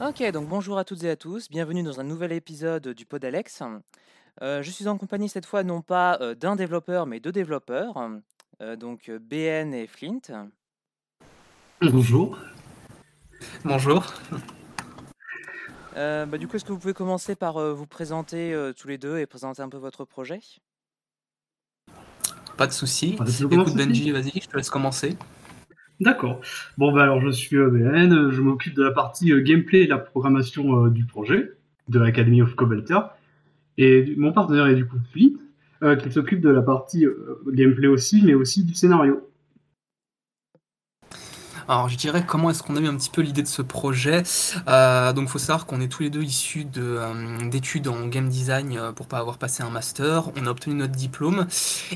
Ok, 0.00 0.28
donc 0.32 0.48
bonjour 0.48 0.76
à 0.76 0.84
toutes 0.84 1.04
et 1.04 1.10
à 1.10 1.16
tous, 1.16 1.48
bienvenue 1.48 1.84
dans 1.84 2.00
un 2.00 2.02
nouvel 2.02 2.32
épisode 2.32 2.88
du 2.88 3.06
Pod 3.06 3.24
Alex. 3.24 3.62
Euh, 4.42 4.60
je 4.60 4.70
suis 4.72 4.88
en 4.88 4.98
compagnie 4.98 5.28
cette 5.28 5.46
fois 5.46 5.62
non 5.62 5.82
pas 5.82 6.18
euh, 6.20 6.34
d'un 6.34 6.56
développeur 6.56 7.06
mais 7.06 7.20
deux 7.20 7.30
développeurs, 7.30 8.10
euh, 8.60 8.74
donc 8.74 9.08
BN 9.08 9.72
et 9.72 9.86
Flint. 9.86 10.50
Bonjour. 11.80 12.36
Bonjour. 13.64 14.04
Euh, 15.96 16.26
bah, 16.26 16.38
du 16.38 16.48
coup, 16.48 16.56
est-ce 16.56 16.64
que 16.64 16.72
vous 16.72 16.78
pouvez 16.78 16.92
commencer 16.92 17.36
par 17.36 17.56
euh, 17.58 17.72
vous 17.72 17.86
présenter 17.86 18.52
euh, 18.52 18.72
tous 18.72 18.88
les 18.88 18.98
deux 18.98 19.18
et 19.18 19.26
présenter 19.26 19.62
un 19.62 19.68
peu 19.68 19.76
votre 19.76 20.04
projet? 20.04 20.40
Pas 22.56 22.66
de 22.66 22.72
souci. 22.72 23.16
Ah, 23.20 23.24
veux 23.24 23.52
Écoute 23.52 23.76
Benji, 23.76 24.10
vas-y, 24.10 24.40
je 24.40 24.48
te 24.48 24.56
laisse 24.56 24.70
commencer. 24.70 25.16
D'accord. 26.04 26.42
Bon, 26.76 26.92
bah 26.92 27.02
alors 27.02 27.18
je 27.22 27.30
suis 27.30 27.56
EBN, 27.56 28.30
je 28.30 28.40
m'occupe 28.42 28.74
de 28.74 28.82
la 28.82 28.90
partie 28.90 29.32
euh, 29.32 29.40
gameplay 29.40 29.84
et 29.84 29.86
la 29.86 29.96
programmation 29.96 30.84
euh, 30.84 30.90
du 30.90 31.06
projet 31.06 31.52
de 31.88 31.98
l'Academy 31.98 32.42
of 32.42 32.54
Cobalta. 32.54 33.16
Et 33.78 34.14
mon 34.18 34.30
partenaire 34.30 34.66
est 34.66 34.74
du 34.74 34.84
coup 34.84 34.98
Flint, 35.12 35.38
euh, 35.82 35.96
qui 35.96 36.12
s'occupe 36.12 36.42
de 36.42 36.50
la 36.50 36.60
partie 36.60 37.06
gameplay 37.48 37.86
aussi, 37.86 38.20
mais 38.22 38.34
aussi 38.34 38.64
du 38.64 38.74
scénario. 38.74 39.26
Alors, 41.66 41.88
je 41.88 41.96
dirais 41.96 42.24
comment 42.26 42.50
est-ce 42.50 42.62
qu'on 42.62 42.76
a 42.76 42.80
eu 42.80 42.88
un 42.88 42.96
petit 42.96 43.08
peu 43.08 43.22
l'idée 43.22 43.42
de 43.42 43.48
ce 43.48 43.62
projet? 43.62 44.22
Euh, 44.68 45.14
donc, 45.14 45.28
faut 45.28 45.38
savoir 45.38 45.64
qu'on 45.64 45.80
est 45.80 45.88
tous 45.88 46.02
les 46.02 46.10
deux 46.10 46.22
issus 46.22 46.66
euh, 46.76 47.48
d'études 47.48 47.88
en 47.88 48.06
game 48.06 48.28
design 48.28 48.76
euh, 48.76 48.92
pour 48.92 49.06
pas 49.06 49.18
avoir 49.18 49.38
passé 49.38 49.62
un 49.62 49.70
master. 49.70 50.30
On 50.36 50.46
a 50.46 50.50
obtenu 50.50 50.74
notre 50.74 50.92
diplôme 50.92 51.46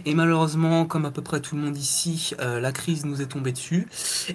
et 0.07 0.15
malheureusement, 0.15 0.87
comme 0.87 1.05
à 1.05 1.11
peu 1.11 1.21
près 1.21 1.41
tout 1.41 1.55
le 1.55 1.63
monde 1.63 1.77
ici, 1.77 2.35
la 2.39 2.73
crise 2.73 3.05
nous 3.05 3.21
est 3.21 3.27
tombée 3.27 3.53
dessus 3.53 3.89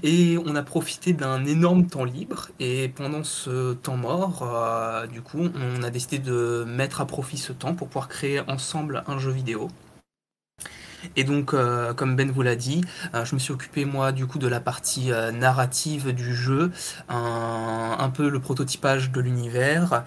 et 0.04 0.38
on 0.46 0.56
a 0.56 0.62
profité 0.62 1.14
d'un 1.14 1.45
énorme 1.45 1.88
temps 1.88 2.04
libre. 2.04 2.50
Et 2.59 2.90
pendant 2.90 3.23
ce 3.23 3.73
temps 3.73 3.98
mort, 3.98 4.48
du 5.12 5.22
coup, 5.22 5.50
on 5.56 5.84
a 5.84 5.90
décidé 5.90 6.20
de 6.20 6.64
mettre 6.68 7.02
à 7.02 7.06
profit 7.06 7.38
ce 7.38 7.54
temps 7.54 7.73
pour 7.73 7.88
pouvoir 7.88 8.08
créer 8.08 8.42
ensemble 8.47 9.03
un 9.08 9.18
jeu 9.18 9.31
vidéo. 9.31 9.70
Et 11.16 11.23
donc, 11.23 11.54
euh, 11.54 11.94
comme 11.94 12.16
Ben 12.16 12.32
vous 12.32 12.42
l'a 12.42 12.56
dit, 12.56 12.84
euh, 13.14 13.26
je 13.26 13.36
me 13.36 13.40
suis 13.40 13.54
occupé 13.54 13.86
moi 13.86 14.12
du 14.12 14.26
coup 14.28 14.40
de 14.40 14.48
la 14.48 14.59
partie 14.59 15.12
euh, 15.12 15.32
narrative 15.32 16.12
du 16.14 16.36
jeu, 16.36 16.72
un, 17.09 17.96
un 18.00 18.09
peu 18.09 18.30
le 18.30 18.40
prototypage 18.40 19.12
de 19.12 19.22
l'univers 19.22 20.04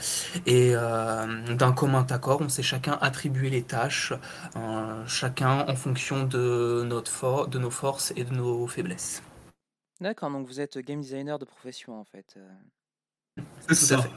et 0.47 0.73
euh, 0.75 1.55
d'un 1.55 1.73
commun 1.73 2.07
accord, 2.11 2.41
on 2.41 2.49
s'est 2.49 2.63
chacun 2.63 2.99
attribué 3.01 3.51
les 3.51 3.63
tâches, 3.63 4.13
euh, 4.57 5.07
chacun 5.07 5.67
en 5.69 5.77
fonction 5.77 6.25
de, 6.25 6.83
notre 6.87 7.11
for- 7.11 7.49
de 7.49 7.59
nos 7.59 7.71
forces 7.71 8.13
et 8.17 8.25
de 8.25 8.35
nos 8.35 8.67
faiblesses. 8.67 9.23
D'accord, 10.01 10.31
donc 10.31 10.47
vous 10.47 10.61
êtes 10.61 10.79
game 10.79 11.01
designer 11.01 11.39
de 11.39 11.45
profession 11.45 11.99
en 11.99 12.05
fait. 12.05 12.39
C'est 13.61 13.67
Tout 13.67 13.95
à 13.95 13.99
ça. 13.99 14.03
fait. 14.03 14.11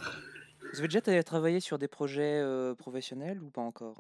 Vous 0.74 0.80
avez 0.80 0.88
déjà 0.88 1.00
tra- 1.00 1.24
travaillé 1.24 1.60
sur 1.60 1.80
des 1.80 1.88
projets 1.88 2.42
euh, 2.42 2.76
professionnels 2.76 3.42
ou 3.42 3.50
pas 3.50 3.62
encore? 3.62 3.96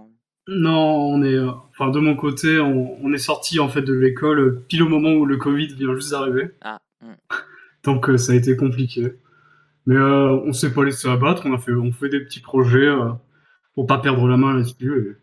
Non, 0.52 0.96
on 1.14 1.22
est, 1.22 1.36
euh, 1.36 1.52
enfin 1.70 1.92
de 1.92 2.00
mon 2.00 2.16
côté, 2.16 2.60
on, 2.60 2.98
on 3.04 3.14
est 3.14 3.20
sorti 3.20 3.60
en 3.60 3.70
fait 3.70 3.84
de 3.84 3.94
l'école 3.94 4.40
euh, 4.40 4.66
pile 4.68 4.82
au 4.82 4.90
moment 4.90 5.12
où 5.12 5.26
le 5.26 5.38
Covid 5.38 5.68
vient 5.76 5.94
juste 5.94 6.10
d'arriver, 6.10 6.56
Ah, 6.62 6.80
hmm. 7.02 7.14
donc 7.84 8.10
euh, 8.10 8.18
ça 8.18 8.32
a 8.32 8.36
été 8.36 8.56
compliqué. 8.58 9.14
Mais 9.86 9.96
euh, 9.96 10.32
on 10.44 10.52
s'est 10.52 10.74
pas 10.74 10.84
laissé 10.84 11.08
abattre, 11.08 11.44
on 11.46 11.54
a 11.54 11.60
fait, 11.60 11.74
on 11.74 11.92
fait 11.92 12.10
des 12.10 12.22
petits 12.22 12.40
projets 12.40 12.88
euh, 12.88 13.12
pour 13.76 13.86
pas 13.86 14.00
perdre 14.00 14.28
la 14.28 14.38
main 14.38 14.56
là-dessus 14.56 15.18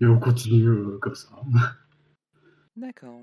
et, 0.00 0.04
et 0.04 0.06
on 0.06 0.20
continue 0.20 0.98
comme 1.00 1.16
ça. 1.16 1.28
d'accord. 2.76 3.20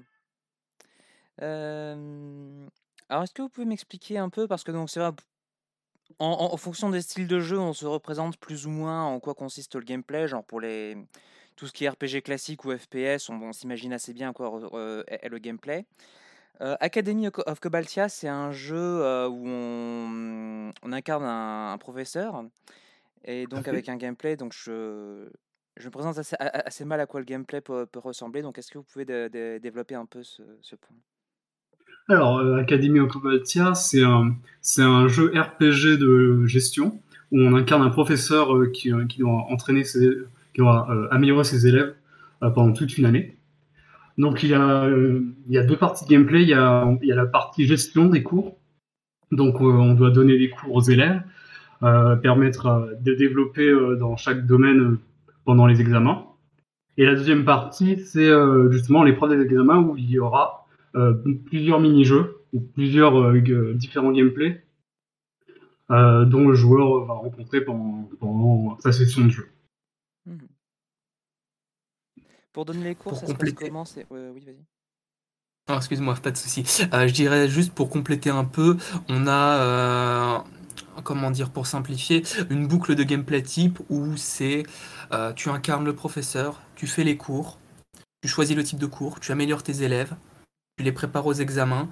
Alors, 1.39 3.23
est-ce 3.23 3.33
que 3.33 3.41
vous 3.41 3.49
pouvez 3.49 3.67
m'expliquer 3.67 4.17
un 4.17 4.29
peu, 4.29 4.47
parce 4.47 4.63
que 4.65 4.71
donc 4.71 4.89
c'est 4.89 4.99
vrai, 4.99 5.11
en, 6.19 6.25
en- 6.27 6.53
en 6.53 6.57
fonction 6.57 6.89
des 6.89 7.01
styles 7.01 7.27
de 7.27 7.39
jeu, 7.39 7.59
on 7.59 7.73
se 7.73 7.85
représente 7.85 8.37
plus 8.37 8.65
ou 8.67 8.69
moins 8.69 9.03
en 9.05 9.19
quoi 9.19 9.33
consiste 9.35 9.75
le 9.75 9.81
gameplay. 9.83 10.27
Genre 10.27 10.43
pour 10.43 10.61
les 10.61 10.97
tout 11.55 11.67
ce 11.67 11.71
qui 11.73 11.85
est 11.85 11.89
RPG 11.89 12.21
classique 12.23 12.65
ou 12.65 12.77
FPS, 12.77 13.29
on, 13.29 13.41
on 13.41 13.53
s'imagine 13.53 13.93
assez 13.93 14.13
bien 14.13 14.29
à 14.31 14.33
quoi 14.33 14.49
re- 14.49 15.03
est 15.07 15.25
est 15.25 15.29
le 15.29 15.39
gameplay. 15.39 15.85
Euh, 16.61 16.75
Academy 16.79 17.27
of 17.27 17.33
Co- 17.33 17.43
of 17.47 17.59
Cobaltia, 17.59 18.09
c'est 18.09 18.27
un 18.29 18.51
jeu 18.51 18.77
euh, 18.77 19.27
où 19.27 19.43
on, 19.47 20.71
on 20.83 20.91
incarne 20.93 21.23
un, 21.25 21.73
un 21.73 21.77
professeur 21.77 22.43
et 23.25 23.47
donc 23.47 23.67
avec 23.67 23.89
un 23.89 23.97
gameplay. 23.97 24.37
Donc 24.37 24.53
je, 24.53 25.29
je 25.77 25.85
me 25.85 25.91
présente 25.91 26.17
assez, 26.17 26.85
mal 26.85 26.99
à 27.01 27.05
quoi 27.07 27.19
le 27.19 27.25
gameplay 27.25 27.61
peut, 27.61 27.85
peut 27.85 27.99
ressembler. 27.99 28.41
Donc 28.41 28.57
est-ce 28.57 28.71
que 28.71 28.77
vous 28.77 28.83
pouvez 28.85 29.05
dé- 29.05 29.29
dé- 29.29 29.59
développer 29.59 29.95
un 29.95 30.05
peu 30.05 30.23
ce, 30.23 30.43
ce 30.61 30.75
point? 30.75 30.97
Alors, 32.07 32.37
euh, 32.37 32.57
Academy 32.57 32.99
of 32.99 33.11
c'est 33.73 34.03
un, 34.03 34.35
c'est 34.61 34.83
un 34.83 35.07
jeu 35.07 35.31
RPG 35.35 35.97
de 35.97 36.45
gestion 36.45 36.99
où 37.31 37.39
on 37.39 37.55
incarne 37.55 37.81
un 37.81 37.89
professeur 37.89 38.55
euh, 38.55 38.67
qui, 38.67 38.93
euh, 38.93 39.05
qui 39.05 39.19
doit 39.19 39.47
entraîner 39.49 39.83
ses, 39.83 40.11
qui 40.53 40.61
doit 40.61 40.87
améliorer 41.09 41.43
ses 41.43 41.65
élèves 41.67 41.95
pendant 42.39 42.73
toute 42.73 42.97
une 42.97 43.05
année. 43.05 43.35
Donc, 44.19 44.43
il 44.43 44.49
y 44.49 44.53
a, 44.53 44.87
il 44.87 45.53
y 45.53 45.57
a 45.57 45.63
deux 45.63 45.75
parties 45.75 46.05
de 46.05 46.09
gameplay. 46.09 46.43
Il 46.43 46.49
y 46.49 46.53
a, 46.53 46.87
il 47.01 47.07
y 47.07 47.11
a 47.11 47.15
la 47.15 47.25
partie 47.25 47.65
gestion 47.65 48.05
des 48.05 48.23
cours. 48.23 48.55
Donc, 49.31 49.59
on 49.59 49.93
doit 49.95 50.11
donner 50.11 50.37
des 50.37 50.49
cours 50.49 50.75
aux 50.75 50.81
élèves, 50.81 51.21
euh, 51.83 52.15
permettre 52.15 52.95
de 53.01 53.13
développer 53.15 53.73
dans 53.99 54.15
chaque 54.15 54.45
domaine 54.45 54.97
pendant 55.43 55.65
les 55.65 55.81
examens. 55.81 56.27
Et 56.97 57.05
la 57.05 57.15
deuxième 57.15 57.43
partie, 57.43 57.99
c'est 57.99 58.31
justement 58.71 59.03
l'épreuve 59.03 59.37
des 59.37 59.43
examens 59.43 59.79
où 59.79 59.97
il 59.97 60.09
y 60.09 60.19
aura 60.19 60.64
plusieurs 61.45 61.79
mini-jeux 61.79 62.37
ou 62.53 62.61
plusieurs 62.61 63.15
euh, 63.17 63.43
g- 63.43 63.73
différents 63.75 64.11
gameplays 64.11 64.63
euh, 65.91 66.25
dont 66.25 66.47
le 66.47 66.55
joueur 66.55 67.05
va 67.05 67.13
rencontrer 67.13 67.61
pendant, 67.61 68.09
pendant 68.19 68.79
sa 68.79 68.91
session 68.91 69.25
de 69.25 69.29
jeu. 69.29 69.47
Mhm. 70.25 70.47
Pour 72.53 72.65
donner 72.65 72.85
les 72.85 72.95
cours, 72.95 73.11
Pour 73.11 73.19
ça 73.19 73.27
se 73.27 73.33
passe 73.33 73.37
compléter. 73.37 73.67
comment? 73.67 73.85
C'est... 73.85 74.05
ouais, 74.09 74.29
oui, 74.33 74.41
vas-y. 74.45 74.63
Non, 75.67 75.77
excuse-moi, 75.77 76.15
pas 76.15 76.31
de 76.31 76.37
souci. 76.37 76.63
Euh, 76.93 77.07
je 77.07 77.13
dirais 77.13 77.49
juste 77.49 77.73
pour 77.73 77.89
compléter 77.89 78.29
un 78.29 78.45
peu, 78.45 78.77
on 79.09 79.25
a, 79.27 79.59
euh, 79.59 80.37
comment 81.03 81.31
dire, 81.31 81.49
pour 81.49 81.65
simplifier, 81.67 82.23
une 82.51 82.67
boucle 82.67 82.95
de 82.95 83.03
gameplay 83.03 83.41
type 83.41 83.79
où 83.89 84.15
c'est, 84.15 84.63
euh, 85.11 85.33
tu 85.33 85.49
incarnes 85.49 85.83
le 85.85 85.93
professeur, 85.95 86.61
tu 86.75 86.85
fais 86.87 87.03
les 87.03 87.17
cours, 87.17 87.57
tu 88.21 88.27
choisis 88.27 88.55
le 88.55 88.63
type 88.63 88.77
de 88.79 88.85
cours, 88.85 89.19
tu 89.19 89.31
améliores 89.31 89.63
tes 89.63 89.81
élèves, 89.81 90.15
tu 90.77 90.83
les 90.83 90.91
prépares 90.91 91.25
aux 91.25 91.33
examens, 91.33 91.89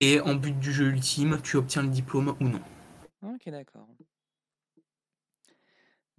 et 0.00 0.20
en 0.20 0.34
but 0.34 0.58
du 0.58 0.72
jeu 0.72 0.86
ultime, 0.86 1.38
tu 1.42 1.56
obtiens 1.56 1.82
le 1.82 1.88
diplôme 1.88 2.34
ou 2.40 2.48
non. 2.48 2.60
Ok, 3.22 3.48
d'accord. 3.48 3.88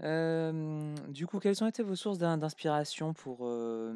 Euh, 0.02 0.96
du 1.10 1.28
coup, 1.28 1.40
quelles 1.40 1.62
ont 1.64 1.68
été 1.68 1.84
vos 1.84 1.96
sources 1.96 2.18
d'in- 2.18 2.38
d'inspiration 2.38 3.14
pour, 3.14 3.40
euh, 3.42 3.94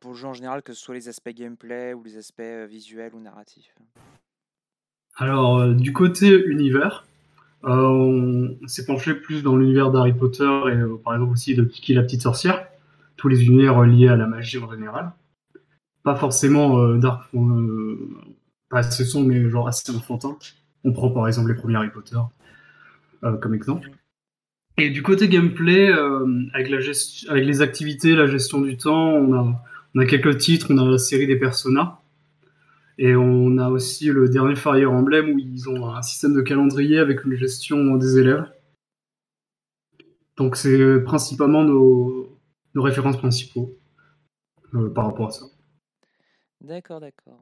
pour 0.00 0.12
le 0.12 0.16
jeu 0.16 0.28
en 0.28 0.32
général, 0.32 0.62
que 0.62 0.72
ce 0.72 0.80
soit 0.80 0.94
les 0.94 1.08
aspects 1.08 1.30
gameplay 1.30 1.92
ou 1.92 2.02
les 2.02 2.16
aspects 2.16 2.40
euh, 2.40 2.66
visuels 2.66 3.14
ou 3.14 3.20
narratifs? 3.20 3.74
Alors, 5.16 5.58
euh, 5.58 5.74
du 5.74 5.92
côté 5.92 6.42
univers, 6.46 7.06
euh, 7.64 8.56
on, 8.62 8.66
s'est 8.66 8.84
penché 8.84 9.14
plus 9.14 9.42
dans 9.42 9.56
l'univers 9.56 9.90
d'Harry 9.90 10.12
Potter 10.12 10.44
et 10.44 10.76
euh, 10.76 11.00
par 11.02 11.14
exemple 11.14 11.32
aussi 11.32 11.54
de 11.54 11.64
Kiki 11.64 11.94
la 11.94 12.02
petite 12.02 12.22
sorcière, 12.22 12.66
tous 13.16 13.28
les 13.28 13.44
univers 13.44 13.82
liés 13.82 14.08
à 14.08 14.16
la 14.16 14.26
magie 14.26 14.58
en 14.58 14.70
général. 14.70 15.12
Pas 16.04 16.16
forcément 16.16 16.78
euh, 16.80 16.98
dark, 16.98 17.24
euh, 17.34 17.96
pas 18.68 18.80
assez 18.80 19.06
sombre, 19.06 19.28
mais 19.28 19.48
genre 19.48 19.66
assez 19.66 19.90
enfantin. 19.90 20.36
On 20.84 20.92
prend 20.92 21.10
par 21.10 21.26
exemple 21.26 21.48
les 21.48 21.54
premiers 21.54 21.76
Harry 21.76 21.90
Potter 21.90 22.18
euh, 23.24 23.36
comme 23.38 23.54
exemple. 23.54 23.90
Et 24.76 24.90
du 24.90 25.02
côté 25.02 25.28
gameplay, 25.28 25.90
avec, 26.52 26.68
les 26.68 27.62
activités, 27.62 28.14
la 28.14 28.26
gestion 28.26 28.60
du 28.60 28.76
temps, 28.76 29.12
on 29.12 29.56
a, 30.00 30.06
quelques 30.06 30.36
titres, 30.38 30.66
on 30.70 30.78
a 30.78 30.90
la 30.90 30.98
série 30.98 31.28
des 31.28 31.36
Persona, 31.36 32.00
et 32.98 33.14
on 33.14 33.56
a 33.58 33.70
aussi 33.70 34.08
le 34.08 34.28
dernier 34.28 34.56
Fire 34.56 34.90
Emblem 34.90 35.30
où 35.30 35.38
ils 35.38 35.68
ont 35.68 35.94
un 35.94 36.02
système 36.02 36.34
de 36.34 36.40
calendrier 36.42 36.98
avec 36.98 37.24
une 37.24 37.36
gestion 37.36 37.96
des 37.96 38.18
élèves. 38.18 38.46
Donc 40.36 40.56
c'est 40.56 41.00
principalement 41.04 41.62
nos, 41.62 42.36
références 42.74 43.16
principaux 43.16 43.78
par 44.92 45.06
rapport 45.06 45.28
à 45.28 45.30
ça. 45.30 45.44
D'accord, 46.64 46.98
d'accord. 47.00 47.40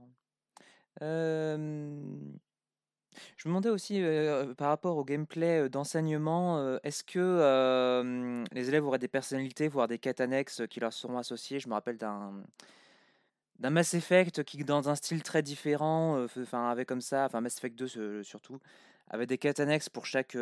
Je 3.37 3.49
me 3.49 3.53
demandais 3.53 3.69
aussi, 3.71 4.01
par 4.57 4.69
rapport 4.69 4.97
au 4.97 5.05
gameplay 5.05 5.69
d'enseignement, 5.69 6.79
est-ce 6.83 7.05
que 7.05 8.45
les 8.53 8.69
élèves 8.69 8.85
auraient 8.87 8.99
des 8.99 9.09
personnalités, 9.09 9.69
voire 9.69 9.89
des 9.89 9.99
quêtes 9.99 10.21
annexes 10.21 10.63
qui 10.71 10.81
leur 10.81 10.93
seront 10.93 11.19
associées? 11.19 11.61
Je 11.61 11.69
me 11.69 11.75
rappelle 11.75 11.99
d'un 11.99 12.43
d'un 13.59 13.71
Mass 13.71 13.95
Effect 13.95 14.43
qui, 14.45 14.65
dans 14.65 14.89
un 14.89 14.95
style 14.95 15.23
très 15.23 15.43
différent, 15.43 16.25
enfin, 16.25 16.69
avait 16.71 16.85
comme 16.85 17.01
ça, 17.01 17.27
enfin 17.27 17.41
Mass 17.41 17.59
Effect 17.59 17.77
2 17.79 17.87
ce- 17.89 18.23
surtout, 18.23 18.59
avait 19.09 19.27
des 19.27 19.39
quêtes 19.39 19.61
annexes 19.61 19.89
pour 19.89 20.07
chaque, 20.07 20.37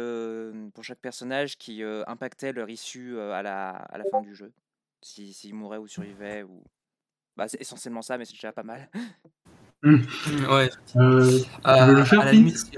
pour 0.74 0.84
chaque 0.84 1.00
personnage 1.00 1.58
qui 1.58 1.82
impactaient 2.06 2.52
leur 2.52 2.70
issue 2.70 3.18
à 3.20 3.42
la, 3.42 3.70
à 3.70 3.98
la 3.98 4.04
fin 4.04 4.20
du 4.20 4.34
jeu. 4.34 4.52
Si, 5.02 5.32
s'ils 5.34 5.54
mouraient 5.54 5.78
ou 5.78 5.86
survivaient, 5.88 6.42
ou... 6.44 6.62
Bah, 7.40 7.48
c'est 7.48 7.58
essentiellement 7.62 8.02
ça, 8.02 8.18
mais 8.18 8.26
c'est 8.26 8.34
déjà 8.34 8.52
pas 8.52 8.62
mal. 8.62 8.86
Hmm. 9.82 9.94
Mm, 9.94 10.44
Ouais, 10.50 10.68
Euh, 10.96 11.38
tu 11.38 11.84
veux 11.86 11.94
le 11.94 12.04
faire, 12.04 12.20
à 12.20 12.24
la 12.26 12.32
limite, 12.32 12.58
si- 12.58 12.70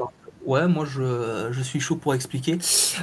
Ouais, 0.45 0.67
moi 0.67 0.85
je, 0.85 1.53
je 1.53 1.63
suis 1.63 1.79
chaud 1.79 1.95
pour 1.95 2.15
expliquer. 2.15 2.59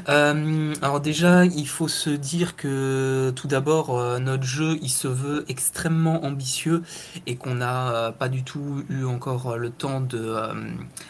Euh, 0.09 0.73
alors 0.81 0.99
déjà, 0.99 1.45
il 1.45 1.67
faut 1.69 1.87
se 1.87 2.09
dire 2.09 2.57
que 2.57 3.31
tout 3.33 3.47
d'abord, 3.47 3.97
euh, 3.97 4.19
notre 4.19 4.43
jeu, 4.43 4.77
il 4.81 4.89
se 4.89 5.07
veut 5.07 5.45
extrêmement 5.47 6.25
ambitieux 6.25 6.83
et 7.27 7.37
qu'on 7.37 7.55
n'a 7.55 7.93
euh, 7.93 8.11
pas 8.11 8.27
du 8.27 8.43
tout 8.43 8.83
eu 8.89 9.05
encore 9.05 9.57
le 9.57 9.69
temps 9.69 10.01
de, 10.01 10.35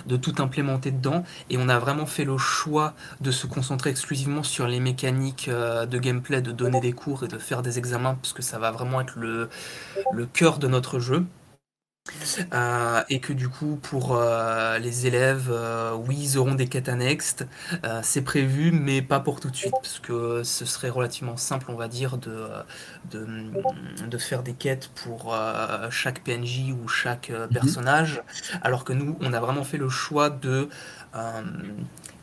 de 0.06 0.18
tout 0.18 0.36
implémenter 0.38 0.92
dedans. 0.92 1.24
Et 1.50 1.58
on 1.58 1.68
a 1.68 1.80
vraiment 1.80 2.06
fait 2.06 2.26
le 2.26 2.38
choix 2.38 2.94
de 3.22 3.31
se 3.31 3.48
concentrer 3.48 3.90
exclusivement 3.90 4.44
sur 4.44 4.68
les 4.68 4.80
mécaniques 4.80 5.50
de 5.50 5.98
gameplay, 5.98 6.44
de 6.44 6.52
donner 6.52 6.80
des 6.80 6.94
cours 6.94 7.24
et 7.24 7.28
de 7.28 7.40
faire 7.40 7.64
des 7.64 7.80
examens, 7.80 8.14
parce 8.22 8.34
que 8.34 8.44
ça 8.44 8.60
va 8.60 8.70
vraiment 8.70 9.02
être 9.02 9.18
le, 9.18 9.50
le 10.12 10.26
cœur 10.28 10.60
de 10.60 10.68
notre 10.68 11.00
jeu. 11.00 11.26
Euh, 12.54 13.04
et 13.10 13.19
que 13.19 13.34
du 13.34 13.50
coup, 13.50 13.78
pour 13.81 14.16
euh, 14.16 14.78
les 14.80 15.06
élèves, 15.07 15.50
euh, 15.51 15.94
oui, 15.94 16.18
ils 16.19 16.38
auront 16.38 16.56
des 16.56 16.68
quêtes 16.68 16.90
annexes. 16.90 17.38
C'est 18.04 18.22
prévu, 18.24 18.72
mais 18.72 19.01
pas 19.01 19.19
pour 19.19 19.40
tout 19.40 19.50
de 19.50 19.56
suite, 19.56 19.74
parce 19.81 20.00
que 20.00 20.44
ce 20.44 20.66
serait 20.66 20.90
relativement 20.90 21.38
simple, 21.38 21.66
on 21.69 21.75
va 21.75 21.88
dire, 21.88 22.18
de, 22.18 22.48
de, 23.12 23.28
de 24.07 24.18
faire 24.18 24.44
des 24.44 24.54
quêtes 24.54 24.90
pour 24.96 25.36
chaque 25.92 26.24
PNJ 26.24 26.72
ou 26.74 26.88
chaque 26.88 27.30
Mhm. 27.30 27.48
personnage, 27.50 28.24
alors 28.62 28.84
que 28.84 28.94
nous, 28.94 29.18
on 29.22 29.34
a 29.34 29.40
vraiment 29.40 29.63
fait 29.63 29.78
le 29.78 29.90
choix 29.90 30.30
de 30.30 30.69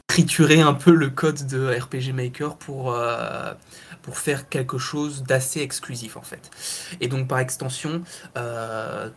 triturer 0.07 0.61
un 0.61 0.75
peu 0.75 0.93
le 0.93 1.11
code 1.11 1.47
de 1.47 1.69
RPG 1.69 2.13
Maker 2.15 2.57
pour, 2.57 2.93
euh, 2.95 3.53
pour 4.03 4.19
faire 4.19 4.49
quelque 4.49 4.79
chose 4.79 5.25
d'assez 5.25 5.61
exclusif, 5.61 6.17
en 6.17 6.23
fait. 6.23 6.51
Et 7.01 7.09
donc, 7.09 7.29
par 7.29 7.39
extension, 7.41 8.03
euh, 8.37 9.11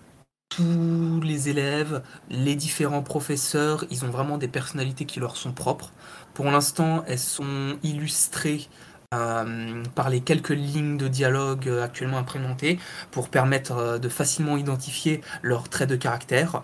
tous 0.50 1.22
les 1.24 1.50
élèves, 1.50 2.02
les 2.30 2.56
différents 2.56 3.04
professeurs, 3.04 3.86
ils 3.92 4.04
ont 4.04 4.10
vraiment 4.10 4.38
des 4.38 4.48
personnalités 4.48 5.06
qui 5.06 5.20
leur 5.20 5.38
sont 5.38 5.54
propres. 5.54 5.92
Pour 6.34 6.46
l'instant, 6.46 7.04
elles 7.08 7.20
sont 7.20 7.78
illustrées 7.84 8.68
euh, 9.14 9.84
par 9.96 10.10
les 10.10 10.22
quelques 10.22 10.50
lignes 10.50 10.98
de 10.98 11.08
dialogue 11.08 11.68
euh, 11.68 11.84
actuellement 11.84 12.20
implémentées 12.20 12.78
pour 13.10 13.30
permettre 13.30 13.72
euh, 13.72 13.98
de 13.98 14.08
facilement 14.08 14.56
identifier 14.56 15.22
leurs 15.42 15.68
traits 15.68 15.90
de 15.90 15.96
caractère, 15.96 16.64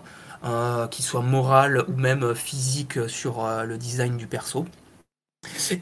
qu'ils 0.92 1.04
soient 1.04 1.22
moraux 1.22 1.82
ou 1.88 1.96
même 1.96 2.32
physiques 2.36 3.08
sur 3.08 3.44
le 3.64 3.78
design 3.78 4.16
du 4.16 4.28
perso. 4.28 4.64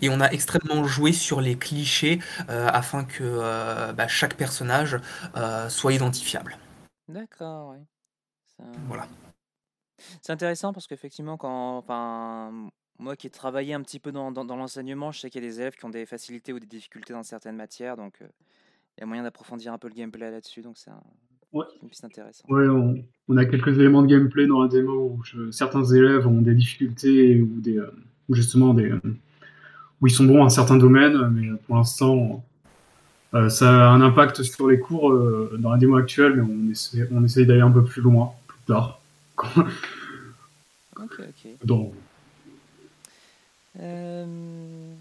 Et 0.01 0.09
on 0.09 0.21
a 0.23 0.31
extrêmement 0.31 0.87
joué 0.87 1.13
sur 1.13 1.43
les 1.43 1.57
clichés 1.57 2.19
afin 2.49 3.05
que 3.05 3.93
bah, 3.93 4.09
chaque 4.09 4.37
personnage 4.37 4.99
soit 5.69 5.93
identifiable. 5.93 6.57
D'accord, 7.09 7.73
ouais. 7.73 7.83
Ça- 8.59 8.65
Voilà. 8.89 9.09
C'est 10.23 10.33
intéressant 10.33 10.73
parce 10.73 10.87
qu'effectivement, 10.87 11.37
quand, 11.37 11.79
enfin, 11.79 12.51
moi 12.99 13.17
qui 13.17 13.27
ai 13.27 13.31
travaillé 13.31 13.75
un 13.75 13.83
petit 13.83 14.01
peu 14.01 14.13
dans, 14.13 14.33
dans- 14.33 14.45
dans 14.45 14.57
l'enseignement, 14.57 15.13
je 15.13 15.21
sais 15.21 15.31
qu'il 15.31 15.43
y 15.43 15.47
a 15.47 15.49
des 15.49 15.61
élèves 15.61 15.75
qui 15.75 15.85
ont 15.85 15.91
des 15.91 16.07
facilités 16.07 16.53
ou 16.53 16.59
des 16.61 16.67
difficultés 16.67 17.13
dans 17.13 17.23
certaines 17.23 17.57
matières, 17.57 17.97
donc 17.97 18.15
euh, 18.23 18.27
il 18.97 19.01
y 19.01 19.03
a 19.05 19.07
moyen 19.07 19.23
d'approfondir 19.23 19.73
un 19.73 19.79
peu 19.79 19.89
le 19.89 19.95
gameplay 19.95 20.31
là-dessus, 20.31 20.63
donc 20.63 20.77
c'est 20.79 20.91
un- 20.91 21.03
Ouais. 21.53 21.65
c'est 21.73 21.83
une 21.83 21.89
piste 21.89 22.05
intéressante. 22.05 22.51
Ouais, 22.51 22.67
on, 22.67 23.05
on 23.29 23.37
a 23.37 23.45
quelques 23.45 23.79
éléments 23.79 24.03
de 24.03 24.09
gameplay 24.09 24.47
dans 24.49 24.61
la 24.63 24.69
démo 24.69 25.17
où 25.17 25.23
je- 25.25 25.51
certains 25.53 25.85
élèves 25.85 26.27
ont 26.27 26.41
des 26.43 26.55
difficultés 26.55 27.41
ou 27.41 27.61
des, 27.61 27.79
euh, 27.79 27.91
ou 28.29 28.35
justement 28.35 28.75
des, 28.75 28.91
euh, 28.91 29.01
où 30.01 30.09
ils 30.09 30.13
sont 30.13 30.25
bons 30.25 30.43
à 30.43 30.47
un 30.47 30.51
certain 30.51 30.77
domaine, 30.77 31.17
mais 31.29 31.57
pour 31.67 31.77
l'instant, 31.77 32.45
euh, 33.35 33.49
ça 33.49 33.69
a 33.89 33.91
un 33.91 34.01
impact 34.01 34.43
sur 34.43 34.69
les 34.69 34.81
cours 34.81 35.13
euh, 35.13 35.57
dans 35.61 35.71
la 35.71 35.79
démo 35.79 35.97
actuelle, 35.97 36.35
mais 36.35 36.43
on 36.43 36.71
essaie, 36.71 37.09
on 37.13 37.23
essaye 37.25 37.47
d'aller 37.47 37.61
un 37.61 37.71
peu 37.71 37.85
plus 37.85 38.03
loin 38.03 38.33
tard. 38.67 39.01
Ok, 40.97 41.21
ok. 41.21 41.49
Dans- 41.65 41.93
Euh, 43.81 44.95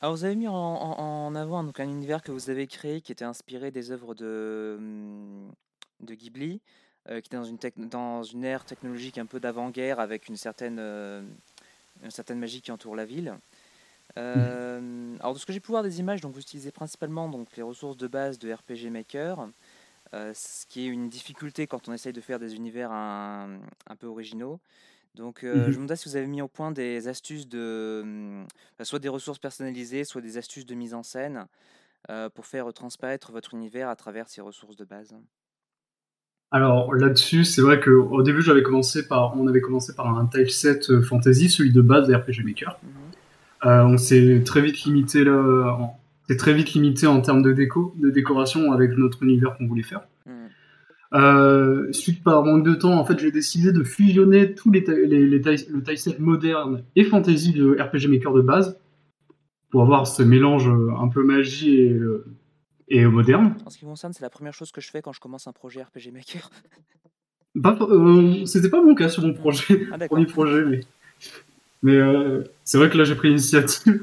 Alors, 0.00 0.16
vous 0.16 0.24
avez 0.24 0.34
mis 0.34 0.48
en, 0.48 1.34
avant 1.36 1.62
donc, 1.62 1.78
un 1.78 1.84
univers 1.88 2.22
que 2.22 2.32
vous 2.32 2.50
avez 2.50 2.66
créé 2.66 3.00
qui 3.00 3.12
était 3.12 3.24
inspiré 3.24 3.70
des 3.70 3.92
œuvres 3.92 4.14
de, 4.16 4.74
hum, 4.78 5.48
de 6.00 6.14
Ghibli, 6.14 6.60
euh, 7.08 7.20
qui 7.20 7.28
était 7.28 7.36
dans 7.36 7.44
une, 7.44 7.58
tec- 7.58 7.78
dans 7.88 8.24
une 8.24 8.44
ère 8.44 8.64
technologique 8.64 9.18
un 9.18 9.26
peu 9.26 9.38
d'avant-guerre 9.38 10.00
avec 10.00 10.28
une 10.28 10.36
certaine, 10.36 10.78
euh, 10.80 11.22
une 12.02 12.10
certaine 12.10 12.40
magie 12.40 12.60
qui 12.60 12.72
entoure 12.72 12.96
la 12.96 13.04
ville. 13.04 13.32
Euh, 14.18 15.16
alors, 15.20 15.34
de 15.34 15.38
ce 15.38 15.46
que 15.46 15.52
j'ai 15.52 15.60
pu 15.60 15.68
voir 15.70 15.84
des 15.84 16.00
images, 16.00 16.20
donc, 16.20 16.34
vous 16.34 16.40
utilisez 16.40 16.72
principalement 16.72 17.28
donc, 17.28 17.46
les 17.56 17.62
ressources 17.62 17.96
de 17.96 18.08
base 18.08 18.40
de 18.40 18.52
RPG 18.52 18.90
Maker, 18.90 19.46
euh, 20.14 20.32
ce 20.34 20.66
qui 20.66 20.82
est 20.82 20.88
une 20.88 21.08
difficulté 21.08 21.66
quand 21.66 21.88
on 21.88 21.92
essaye 21.92 22.12
de 22.12 22.20
faire 22.20 22.38
des 22.38 22.54
univers 22.56 22.92
un, 22.92 23.58
un 23.88 23.96
peu 23.96 24.06
originaux. 24.06 24.60
Donc, 25.14 25.44
euh, 25.44 25.66
Mhm. 25.66 25.72
je 25.72 25.78
me 25.78 25.82
demandais 25.84 25.96
si 25.96 26.08
vous 26.08 26.16
avez 26.16 26.26
mis 26.26 26.42
au 26.42 26.48
point 26.48 26.72
des 26.72 27.08
astuces 27.08 27.48
de, 27.48 28.00
hum, 28.04 28.46
enfin, 28.74 28.84
soit 28.84 28.98
des 29.00 29.08
ressources 29.10 29.38
personnalisées, 29.38 30.04
soit 30.04 30.22
des 30.22 30.38
astuces 30.38 30.66
de 30.66 30.74
mise 30.74 30.94
en 30.94 31.02
scène 31.02 31.46
euh, 32.10 32.28
pour 32.30 32.46
faire 32.46 32.72
transparaître 32.74 33.32
votre 33.32 33.54
univers 33.54 33.88
à 33.88 33.96
travers 33.96 34.28
ces 34.28 34.40
ressources 34.42 34.76
de 34.76 34.84
base. 34.84 35.14
Alors 36.50 36.94
là-dessus, 36.94 37.44
c'est 37.44 37.62
vrai 37.62 37.80
qu'au 37.80 38.22
début, 38.22 38.42
j'avais 38.42 38.62
commencé 38.62 39.08
par, 39.08 39.34
on 39.38 39.46
avait 39.48 39.62
commencé 39.62 39.94
par 39.94 40.06
un 40.16 40.26
typeset 40.26 40.90
euh, 40.90 41.02
fantasy, 41.02 41.48
celui 41.48 41.72
de 41.72 41.80
base 41.80 42.06
des 42.08 42.14
RPG 42.14 42.42
Maker. 42.44 42.78
On 43.64 43.96
s'est 43.96 44.42
très 44.44 44.60
vite 44.60 44.82
limité 44.84 45.24
là, 45.24 45.76
en- 45.78 45.98
très 46.36 46.54
vite 46.54 46.72
limité 46.72 47.06
en 47.06 47.20
termes 47.20 47.42
de 47.42 47.52
déco, 47.52 47.94
de 47.98 48.10
décoration 48.10 48.72
avec 48.72 48.96
notre 48.96 49.22
univers 49.22 49.56
qu'on 49.56 49.66
voulait 49.66 49.82
faire. 49.82 50.02
Mhm. 50.26 50.32
Euh, 51.14 51.92
suite 51.92 52.22
par 52.22 52.44
manque 52.44 52.64
de 52.64 52.74
temps, 52.74 52.98
en 52.98 53.04
fait, 53.04 53.18
j'ai 53.18 53.30
décidé 53.30 53.72
de 53.72 53.82
fusionner 53.82 54.54
tous 54.54 54.70
les, 54.70 54.80
les, 54.80 55.26
les 55.26 55.38
le 55.38 55.82
typeset 55.82 56.18
moderne 56.18 56.82
et 56.96 57.04
fantasy 57.04 57.52
de 57.52 57.76
RPG 57.78 58.08
Maker 58.08 58.32
de 58.32 58.40
base 58.40 58.78
pour 59.70 59.82
avoir 59.82 60.06
ce 60.06 60.22
mélange 60.22 60.68
euh, 60.68 60.90
un 60.98 61.08
peu 61.08 61.22
magie 61.24 61.76
et, 61.80 61.92
euh, 61.92 62.24
et 62.88 63.04
moderne. 63.06 63.54
En 63.66 63.70
ce 63.70 63.78
qui 63.78 63.84
me 63.84 63.90
concerne, 63.90 64.12
c'est 64.12 64.22
la 64.22 64.30
première 64.30 64.54
chose 64.54 64.70
que 64.72 64.80
je 64.80 64.90
fais 64.90 65.02
quand 65.02 65.12
je 65.12 65.20
commence 65.20 65.46
un 65.46 65.52
projet 65.52 65.82
RPG 65.82 66.12
Maker. 66.12 66.50
Euh, 67.56 68.46
C'était 68.46 68.70
pas 68.70 68.82
mon 68.82 68.94
cas 68.94 69.08
sur 69.08 69.22
mon 69.22 69.34
projet, 69.34 69.86
Ah, 69.92 69.98
premier 70.08 70.26
projet, 70.26 70.64
mais, 70.64 70.80
mais 71.82 71.96
euh, 71.96 72.44
c'est 72.64 72.78
vrai 72.78 72.88
que 72.88 72.96
là 72.96 73.04
j'ai 73.04 73.14
pris 73.14 73.28
l'initiative. 73.28 74.02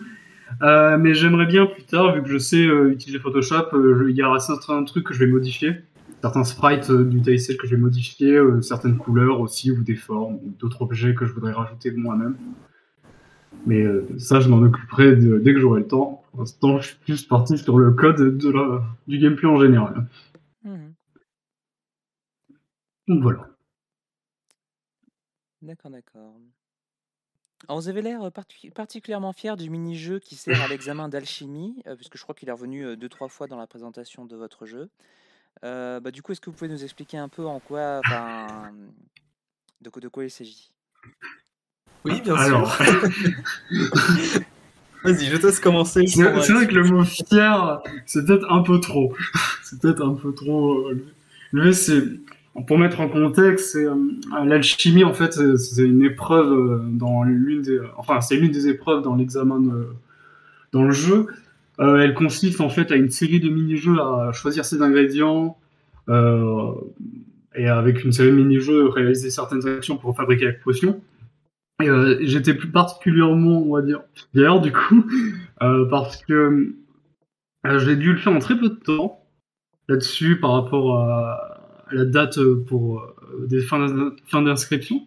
Euh, 0.61 0.97
mais 0.97 1.13
j'aimerais 1.13 1.45
bien 1.45 1.65
plus 1.65 1.83
tard, 1.83 2.15
vu 2.15 2.23
que 2.23 2.29
je 2.29 2.37
sais 2.37 2.65
euh, 2.65 2.91
utiliser 2.91 3.19
Photoshop, 3.19 3.69
euh, 3.73 4.07
il 4.09 4.15
y 4.15 4.23
aura 4.23 4.39
certains 4.39 4.83
trucs 4.83 5.05
que 5.05 5.13
je 5.13 5.19
vais 5.19 5.31
modifier, 5.31 5.81
certains 6.21 6.43
sprites 6.43 6.91
du 6.91 7.21
typeset 7.21 7.55
que 7.57 7.67
je 7.67 7.75
vais 7.75 7.81
modifier, 7.81 8.39
certaines 8.61 8.97
couleurs 8.97 9.39
aussi, 9.39 9.71
ou 9.71 9.83
des 9.83 9.95
formes, 9.95 10.35
ou 10.35 10.53
d'autres 10.59 10.81
objets 10.81 11.13
que 11.15 11.25
je 11.25 11.33
voudrais 11.33 11.53
rajouter 11.53 11.91
moi-même. 11.91 12.35
Mais 13.65 13.83
ça, 14.17 14.39
je 14.39 14.49
m'en 14.49 14.57
occuperai 14.61 15.15
de- 15.15 15.37
dès 15.37 15.53
que 15.53 15.59
j'aurai 15.59 15.81
le 15.81 15.87
temps. 15.87 16.23
Pour 16.31 16.41
l'instant, 16.41 16.79
je 16.79 16.87
suis 16.89 16.97
plus 16.97 17.25
parti 17.25 17.57
sur 17.57 17.77
le 17.77 17.91
code 17.91 18.37
de 18.37 18.49
la- 18.49 18.81
du 19.07 19.17
gameplay 19.19 19.47
en 19.49 19.59
général. 19.59 20.07
Mhm. 20.63 20.93
Donc 23.07 23.21
voilà. 23.23 23.49
D'accord, 25.61 25.91
d'accord. 25.91 26.35
Alors, 27.67 27.81
vous 27.81 27.89
avez 27.89 28.01
l'air 28.01 28.31
parti- 28.31 28.71
particulièrement 28.71 29.33
fier 29.33 29.57
du 29.57 29.69
mini-jeu 29.69 30.19
qui 30.19 30.35
sert 30.35 30.61
à 30.61 30.67
l'examen 30.67 31.09
d'alchimie, 31.09 31.83
euh, 31.87 31.95
puisque 31.95 32.17
je 32.17 32.23
crois 32.23 32.33
qu'il 32.33 32.49
est 32.49 32.53
revenu 32.53 32.85
euh, 32.85 32.95
deux, 32.95 33.09
trois 33.09 33.27
fois 33.27 33.47
dans 33.47 33.57
la 33.57 33.67
présentation 33.67 34.25
de 34.25 34.35
votre 34.35 34.65
jeu. 34.65 34.89
Euh, 35.63 35.99
bah, 35.99 36.11
du 36.11 36.21
coup, 36.21 36.31
est-ce 36.31 36.41
que 36.41 36.49
vous 36.49 36.55
pouvez 36.55 36.69
nous 36.69 36.83
expliquer 36.83 37.17
un 37.17 37.27
peu 37.29 37.45
en 37.45 37.59
quoi, 37.59 37.99
enfin, 38.03 38.71
de, 39.81 39.89
quoi- 39.89 40.01
de 40.01 40.07
quoi 40.07 40.23
il 40.23 40.31
s'agit? 40.31 40.71
Oui, 42.05 42.21
bien 42.21 42.35
Alors, 42.37 42.73
sûr. 42.75 43.09
Vas-y, 45.03 45.25
je 45.27 45.37
te 45.37 45.47
laisse 45.47 45.59
commencer. 45.59 46.05
C'est 46.07 46.41
c'est 46.41 46.53
vrai 46.53 46.67
que 46.67 46.73
le 46.75 46.83
mot 46.83 47.03
fier, 47.05 47.81
c'est 48.05 48.25
peut-être 48.25 48.49
un 48.51 48.61
peu 48.63 48.79
trop. 48.79 49.13
C'est 49.63 49.79
peut-être 49.79 50.01
un 50.03 50.15
peu 50.15 50.33
trop. 50.33 50.89
euh, 50.89 51.05
élevé. 51.53 51.73
c'est 51.73 52.01
pour 52.67 52.77
mettre 52.77 52.99
en 52.99 53.07
contexte, 53.07 53.75
euh, 53.75 53.95
l'alchimie 54.43 55.03
en 55.03 55.13
fait, 55.13 55.33
c'est- 55.57 55.83
une 55.83 56.03
épreuve 56.03 56.51
euh, 56.51 56.79
dans 56.89 57.23
l'une 57.23 57.61
des, 57.61 57.79
enfin 57.97 58.21
c'est 58.21 58.35
l'une 58.35 58.51
des 58.51 58.67
épreuves 58.67 59.01
dans 59.03 59.15
l'examen 59.15 59.59
de- 59.59 59.87
dans 60.71 60.83
le 60.83 60.91
jeu. 60.91 61.27
Euh, 61.79 61.97
elle 61.99 62.13
consiste 62.13 62.59
en 62.59 62.69
fait 62.69 62.91
à 62.91 62.95
une 62.95 63.09
série 63.09 63.39
de 63.39 63.49
mini-jeux 63.49 63.99
à 64.01 64.31
choisir 64.33 64.65
ses 64.65 64.81
ingrédients 64.81 65.57
euh, 66.09 66.71
et 67.55 67.67
avec 67.67 68.03
une 68.03 68.11
série 68.11 68.31
de 68.31 68.35
mini-jeux 68.35 68.87
réaliser 68.89 69.29
certaines 69.29 69.65
actions 69.67 69.97
pour 69.97 70.15
fabriquer 70.17 70.45
la 70.45 70.53
potion. 70.53 70.99
Euh, 71.81 72.17
J'étais 72.21 72.53
plus 72.53 72.69
particulièrement, 72.69 73.61
on 73.65 73.73
va 73.75 73.81
dire, 73.81 74.01
fier 74.33 74.59
du 74.59 74.73
coup, 74.73 75.05
euh, 75.61 75.85
parce 75.89 76.17
que 76.25 76.73
euh, 77.65 77.79
j'ai 77.79 77.95
dû 77.95 78.11
le 78.11 78.17
faire 78.17 78.33
en 78.33 78.39
très 78.39 78.57
peu 78.59 78.67
de 78.69 78.75
temps 78.75 79.21
là-dessus 79.87 80.39
par 80.39 80.51
rapport 80.51 80.97
à, 80.99 81.58
à 81.89 81.95
la 81.95 82.05
date 82.05 82.39
pour 82.67 82.99
euh, 83.01 83.45
des 83.47 83.61
fins 83.61 83.85
d'in- 83.87 84.13
fin 84.27 84.41
d'inscription, 84.41 85.01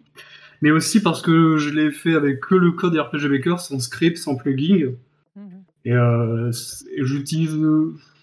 mais 0.61 0.71
aussi 0.71 1.01
parce 1.01 1.21
que 1.21 1.57
je 1.57 1.69
l'ai 1.71 1.91
fait 1.91 2.15
avec 2.15 2.39
que 2.41 2.55
le 2.55 2.71
code 2.71 2.95
RPG 2.97 3.27
Maker, 3.29 3.59
sans 3.59 3.79
script, 3.79 4.17
sans 4.17 4.35
plugin, 4.35 4.91
Mhm. 5.35 5.43
et, 5.85 5.93
euh, 5.93 6.51
et 6.95 7.03
j'utilise 7.05 7.57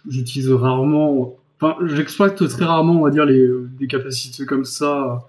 j'utilise 0.09 0.50
rarement, 0.50 1.37
enfin 1.61 1.76
j'exploite 1.87 2.37
très 2.49 2.64
rarement, 2.64 3.00
on 3.00 3.05
va 3.05 3.11
dire, 3.11 3.26
les, 3.26 3.47
des 3.79 3.87
capacités 3.87 4.47
comme 4.47 4.64
ça 4.64 5.26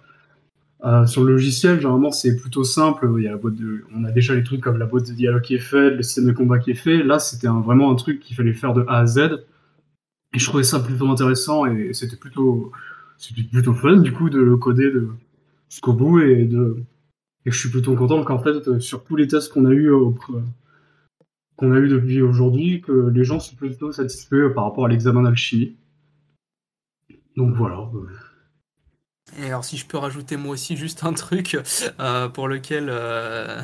Euh, 0.84 1.06
sur 1.06 1.24
le 1.24 1.34
logiciel, 1.34 1.76
généralement, 1.80 2.10
c'est 2.10 2.36
plutôt 2.36 2.64
simple. 2.64 3.08
Il 3.20 3.24
y 3.24 3.28
a 3.28 3.32
la 3.32 3.38
boîte 3.38 3.54
de... 3.54 3.84
On 3.96 4.04
a 4.04 4.10
déjà 4.10 4.34
les 4.34 4.44
trucs 4.44 4.62
comme 4.62 4.80
la 4.80 4.88
boîte 4.88 5.08
de 5.10 5.14
dialogue 5.14 5.44
qui 5.44 5.54
est 5.54 5.60
faite, 5.60 5.94
le 5.96 6.02
système 6.02 6.26
de 6.26 6.32
combat 6.32 6.58
qui 6.58 6.72
est 6.72 6.74
fait. 6.74 7.04
Là, 7.04 7.20
c'était 7.20 7.46
vraiment 7.50 7.92
un 7.92 7.96
truc 7.96 8.20
qu'il 8.20 8.36
fallait 8.36 8.54
faire 8.56 8.74
de 8.74 8.84
A 8.88 8.98
à 9.02 9.06
Z. 9.06 9.20
Et 10.34 10.40
je 10.40 10.46
trouvais 10.48 10.64
ça 10.64 10.80
plutôt 10.80 11.08
intéressant 11.08 11.68
et 11.68 11.94
c'était 11.94 12.16
plutôt, 12.16 12.72
c'était 13.22 13.48
plutôt 13.48 13.74
fun, 13.74 13.98
du 13.98 14.12
coup, 14.12 14.30
de 14.30 14.40
le 14.40 14.58
coder 14.58 14.92
de... 14.92 15.10
jusqu'au 15.70 15.94
bout 15.94 16.20
et 16.20 16.46
de, 16.46 16.84
et 17.46 17.52
je 17.52 17.58
suis 17.58 17.70
plutôt 17.70 17.96
content 17.96 18.24
qu'en 18.24 18.40
fait, 18.40 18.80
sur 18.80 19.04
tous 19.04 19.16
les 19.16 19.28
tests 19.28 19.54
qu'on 19.54 19.66
a 19.66 19.72
eu 19.72 19.92
qu'on 21.56 21.72
a 21.74 21.78
eu 21.78 21.88
depuis 21.88 22.22
aujourd'hui, 22.22 22.82
que 22.82 23.10
les 23.10 23.24
gens 23.24 23.40
sont 23.40 23.56
plutôt 23.56 23.92
satisfaits 23.92 24.50
par 24.56 24.64
rapport 24.66 24.86
à 24.86 24.90
l'examen 24.90 25.22
d'alchimie. 25.22 25.76
Donc 27.38 27.56
voilà. 27.56 27.88
Et 29.40 29.46
alors 29.46 29.64
si 29.64 29.78
je 29.78 29.86
peux 29.86 29.98
rajouter 29.98 30.38
moi 30.38 30.54
aussi 30.54 30.76
juste 30.76 31.04
un 31.04 31.14
truc 31.14 31.58
euh, 32.00 32.28
pour 32.30 32.48
lequel, 32.48 32.88
euh, 32.90 33.62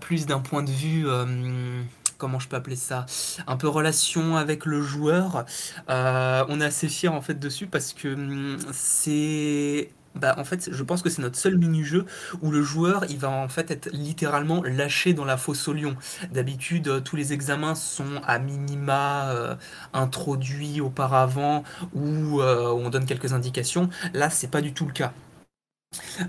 plus 0.00 0.26
d'un 0.26 0.40
point 0.40 0.62
de 0.62 0.70
vue, 0.70 1.06
euh, 1.06 1.82
comment 2.18 2.38
je 2.38 2.48
peux 2.48 2.56
appeler 2.56 2.76
ça, 2.76 3.06
un 3.46 3.56
peu 3.56 3.68
relation 3.68 4.36
avec 4.36 4.66
le 4.66 4.82
joueur, 4.82 5.44
on 5.88 6.60
est 6.60 6.64
assez 6.64 6.88
fiers 6.88 7.08
en 7.08 7.22
fait 7.22 7.38
dessus 7.38 7.66
parce 7.66 7.92
que 7.92 8.14
hum, 8.14 8.58
c'est 8.72 9.90
bah, 10.16 10.34
en 10.38 10.44
fait, 10.44 10.70
je 10.72 10.82
pense 10.82 11.02
que 11.02 11.10
c'est 11.10 11.22
notre 11.22 11.36
seul 11.36 11.58
mini-jeu 11.58 12.06
où 12.40 12.50
le 12.50 12.62
joueur, 12.62 13.04
il 13.10 13.18
va 13.18 13.30
en 13.30 13.48
fait 13.48 13.70
être 13.70 13.90
littéralement 13.92 14.62
lâché 14.64 15.12
dans 15.12 15.24
la 15.24 15.36
fosse 15.36 15.68
au 15.68 15.74
lion. 15.74 15.94
D'habitude, 16.32 16.88
euh, 16.88 17.00
tous 17.00 17.16
les 17.16 17.32
examens 17.32 17.74
sont 17.74 18.20
à 18.26 18.38
minima 18.38 19.30
euh, 19.30 19.54
introduits 19.92 20.80
auparavant 20.80 21.64
ou 21.94 22.40
euh, 22.40 22.72
on 22.72 22.88
donne 22.88 23.04
quelques 23.04 23.32
indications. 23.34 23.90
Là, 24.14 24.30
c'est 24.30 24.50
pas 24.50 24.62
du 24.62 24.72
tout 24.72 24.86
le 24.86 24.92
cas. 24.92 25.12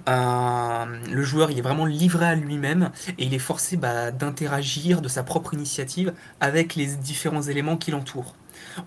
Le 0.06 1.24
joueur 1.24 1.52
est 1.52 1.62
vraiment 1.62 1.86
livré 1.86 2.26
à 2.26 2.36
lui-même 2.36 2.92
et 3.18 3.26
il 3.26 3.34
est 3.34 3.40
forcé 3.40 3.78
bah, 3.78 4.12
d'interagir 4.12 5.02
de 5.02 5.08
sa 5.08 5.24
propre 5.24 5.54
initiative 5.54 6.14
avec 6.40 6.76
les 6.76 6.88
différents 6.96 7.42
éléments 7.42 7.78
qui 7.78 7.92
l'entourent. 7.92 8.36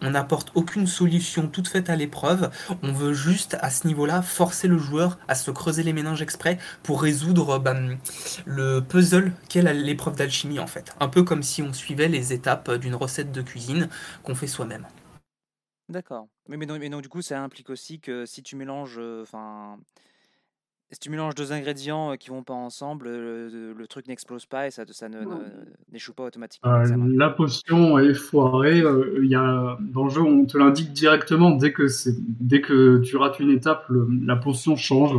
On 0.00 0.10
n'apporte 0.10 0.50
aucune 0.54 0.86
solution 0.86 1.48
toute 1.48 1.68
faite 1.68 1.90
à 1.90 1.96
l'épreuve. 1.96 2.50
On 2.82 2.92
veut 2.92 3.12
juste, 3.12 3.56
à 3.60 3.70
ce 3.70 3.86
niveau-là, 3.86 4.22
forcer 4.22 4.68
le 4.68 4.78
joueur 4.78 5.18
à 5.28 5.34
se 5.34 5.50
creuser 5.50 5.82
les 5.82 5.92
méninges 5.92 6.22
exprès 6.22 6.58
pour 6.82 7.02
résoudre 7.02 7.58
bah, 7.58 7.76
le 8.46 8.80
puzzle 8.80 9.32
qu'est 9.48 9.62
l'épreuve 9.62 10.16
d'alchimie, 10.16 10.58
en 10.58 10.66
fait. 10.66 10.94
Un 11.00 11.08
peu 11.08 11.22
comme 11.22 11.42
si 11.42 11.62
on 11.62 11.72
suivait 11.72 12.08
les 12.08 12.32
étapes 12.32 12.70
d'une 12.74 12.94
recette 12.94 13.32
de 13.32 13.42
cuisine 13.42 13.88
qu'on 14.22 14.34
fait 14.34 14.46
soi-même. 14.46 14.86
D'accord. 15.88 16.28
Mais, 16.48 16.56
mais, 16.56 16.66
donc, 16.66 17.02
du 17.02 17.08
coup, 17.08 17.22
ça 17.22 17.40
implique 17.40 17.70
aussi 17.70 18.00
que 18.00 18.26
si 18.26 18.42
tu 18.42 18.56
mélanges, 18.56 18.98
euh, 18.98 19.24
si 20.92 20.98
tu 20.98 21.10
mélanges 21.10 21.36
deux 21.36 21.52
ingrédients 21.52 22.16
qui 22.18 22.30
vont 22.30 22.42
pas 22.42 22.54
ensemble, 22.54 23.08
le, 23.08 23.86
truc 23.88 24.08
n'explose 24.08 24.46
pas 24.46 24.66
et 24.66 24.70
ça, 24.70 24.82
ça 24.90 25.06
n'échoue 25.92 26.12
pas 26.12 26.24
automatiquement. 26.24 26.72
Euh, 26.72 26.86
la 27.14 27.30
potion 27.30 27.98
est 27.98 28.14
foirée. 28.14 28.82
Il 29.22 29.28
y 29.28 29.36
a, 29.36 29.78
dans 29.80 30.04
le 30.04 30.10
jeu, 30.10 30.20
on 30.20 30.44
te 30.46 30.58
l'indique 30.58 30.92
directement. 30.92 31.50
Dès 31.50 31.72
que, 31.72 31.86
dès 32.40 32.60
que 32.60 32.98
tu 32.98 33.16
rates 33.16 33.38
une 33.38 33.50
étape, 33.50 33.86
la 34.24 34.34
potion 34.34 34.74
change. 34.74 35.12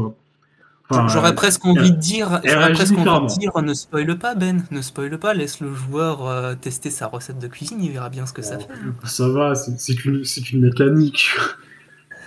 j'aurais 1.08 1.36
presque 1.36 1.66
envie 1.66 1.92
de 1.92 1.98
dire, 1.98 2.42
presque 2.74 2.98
envie 2.98 3.34
de 3.34 3.40
dire, 3.40 3.52
ne 3.62 3.74
spoile 3.74 4.18
pas 4.18 4.36
Ben, 4.36 4.66
ne 4.72 4.82
spoile 4.82 5.18
pas, 5.20 5.34
laisse 5.34 5.62
le 5.62 5.74
joueur 5.74 6.58
tester 6.60 6.90
sa 6.90 7.08
recette 7.08 7.40
de 7.40 7.48
cuisine, 7.48 7.82
il 7.82 7.92
verra 7.92 8.10
bien 8.10 8.26
ce 8.26 8.34
que 8.34 8.42
ça 8.42 8.60
fait. 8.60 8.68
Ça 9.06 9.30
va, 9.30 9.56
c'est 9.56 10.06
une, 10.06 10.24
une 10.52 10.62
mécanique. 10.62 11.30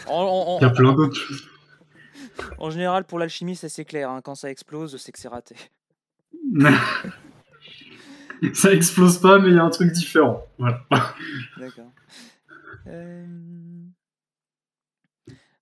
il 0.09 0.59
y 0.63 0.65
a 0.65 0.71
plein 0.71 0.95
d'autres 0.95 1.15
choses. 1.15 1.51
En 2.59 2.71
général, 2.71 3.05
pour 3.05 3.19
l'alchimie, 3.19 3.57
c'est 3.57 3.85
clair. 3.85 4.11
Hein. 4.11 4.21
Quand 4.23 4.35
ça 4.35 4.51
explose, 4.51 4.97
c'est 4.97 5.13
que 5.13 5.19
c'est 5.19 5.29
raté. 5.29 5.57
ça 8.55 8.73
explose 8.73 9.19
pas, 9.19 9.39
mais 9.39 9.49
il 9.49 9.55
y 9.55 9.59
a 9.59 9.65
un 9.65 9.71
truc 9.71 9.93
différent. 9.93 10.47
D'accord. 11.59 11.91
Euh, 12.87 13.27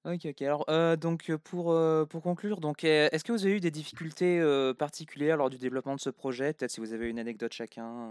ok, 0.05 0.27
ok. 0.27 0.43
Alors, 0.43 0.65
euh, 0.69 0.97
donc 0.97 1.35
pour, 1.45 1.73
euh, 1.73 2.05
pour 2.05 2.23
conclure, 2.23 2.61
donc, 2.61 2.85
est-ce 2.85 3.25
que 3.25 3.33
vous 3.33 3.45
avez 3.45 3.57
eu 3.57 3.61
des 3.61 3.71
difficultés 3.71 4.43
particulières 4.79 5.37
lors 5.37 5.51
du 5.51 5.59
développement 5.59 5.95
de 5.95 6.01
ce 6.01 6.11
projet? 6.11 6.53
Peut-être 6.53 6.71
si 6.71 6.81
vous 6.81 6.93
avez 6.93 7.09
une 7.09 7.19
anecdote 7.19 7.53
chacun 7.53 8.11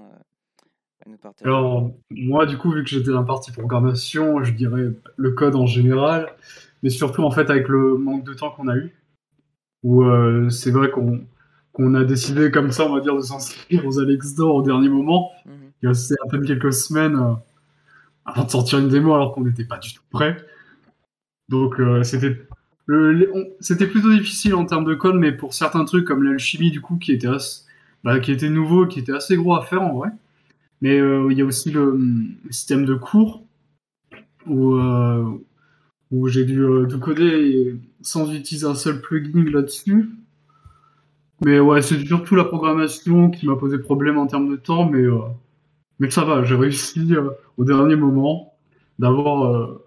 à 1.06 1.10
nous 1.10 1.18
partager. 1.18 1.50
Alors, 1.50 1.92
moi, 2.10 2.46
du 2.46 2.58
coup, 2.58 2.72
vu 2.72 2.84
que 2.84 2.90
j'étais 2.90 3.12
dans 3.12 3.22
la 3.22 3.26
partie 3.26 3.52
programmation, 3.52 4.44
je 4.44 4.54
dirais 4.54 4.92
le 5.16 5.32
code 5.32 5.56
en 5.56 5.66
général 5.66 6.32
mais 6.84 6.90
surtout 6.90 7.24
en 7.24 7.32
fait 7.32 7.50
avec 7.50 7.68
le 7.68 7.98
manque 7.98 8.24
de 8.26 8.34
temps 8.34 8.52
qu'on 8.52 8.68
a 8.68 8.76
eu, 8.76 8.92
où 9.84 10.04
euh, 10.04 10.50
c'est 10.50 10.72
vrai 10.72 10.90
qu'on 10.90 11.22
qu'on 11.74 11.94
a 11.94 12.04
décidé 12.04 12.52
comme 12.52 12.72
ça, 12.72 12.86
on 12.86 12.94
va 12.94 13.00
dire, 13.00 13.16
de 13.16 13.22
s'inscrire 13.22 13.86
aux 13.86 13.98
Alex 13.98 14.36
d'Or 14.36 14.56
au 14.56 14.62
dernier 14.62 14.90
moment. 14.90 15.32
Mhm. 15.46 15.54
Il 15.82 15.86
y 15.86 15.90
a 15.90 15.92
à 15.92 16.30
peine 16.30 16.46
quelques 16.46 16.74
semaines 16.74 17.16
euh, 17.16 17.34
avant 18.26 18.44
de 18.44 18.52
sortir 18.52 18.80
une 18.80 18.90
démo 18.90 19.14
alors 19.14 19.34
qu'on 19.34 19.46
n'était 19.46 19.64
pas 19.64 19.78
du 19.78 19.94
tout 19.94 20.04
prêt. 20.10 20.38
Donc 21.50 21.80
euh, 21.80 22.04
c'était 22.04 22.46
c'était 23.62 23.88
plutôt 23.88 24.12
difficile 24.12 24.54
en 24.56 24.66
termes 24.66 24.84
de 24.84 24.96
code, 24.96 25.16
mais 25.16 25.32
pour 25.32 25.54
certains 25.54 25.86
trucs 25.86 26.06
comme 26.06 26.24
l'alchimie 26.24 26.72
du 26.72 26.82
coup 26.82 26.98
qui 26.98 27.14
était 27.14 27.30
bah, 28.04 28.20
qui 28.20 28.34
était 28.34 28.50
nouveau, 28.50 28.86
qui 28.86 29.00
était 29.00 29.14
assez 29.14 29.38
gros 29.38 29.56
à 29.56 29.62
faire 29.62 29.82
en 29.82 29.94
vrai. 29.94 30.10
Mais 30.82 30.98
il 30.98 31.38
y 31.38 31.42
a 31.42 31.46
aussi 31.46 31.72
le, 31.72 31.96
le 32.44 32.52
système 32.52 32.86
de 32.86 32.96
cours 32.96 33.44
où 34.46 34.78
où 36.12 36.28
j'ai 36.28 36.46
dû 36.46 36.62
euh, 36.62 36.86
tout 36.86 37.00
coder 37.00 37.76
sans 38.02 38.32
utiliser 38.34 38.66
un 38.66 38.76
seul 38.76 39.02
plugin 39.02 39.50
là-dessus. 39.50 40.10
Mais 41.44 41.60
ouais, 41.60 41.82
c'est 41.82 42.06
surtout 42.06 42.36
la 42.36 42.44
programmation 42.44 43.32
qui 43.32 43.48
m'a 43.48 43.56
posé 43.56 43.80
problème 43.80 44.18
en 44.18 44.28
termes 44.28 44.50
de 44.50 44.58
temps, 44.58 44.88
mais, 44.88 45.02
euh, 45.02 45.20
mais 46.00 46.10
ça 46.12 46.24
va, 46.24 46.44
j'ai 46.44 46.56
réussi 46.56 47.16
euh, 47.16 47.30
au 47.58 47.64
dernier 47.64 47.96
moment 47.96 48.54
d'avoir 49.00 49.80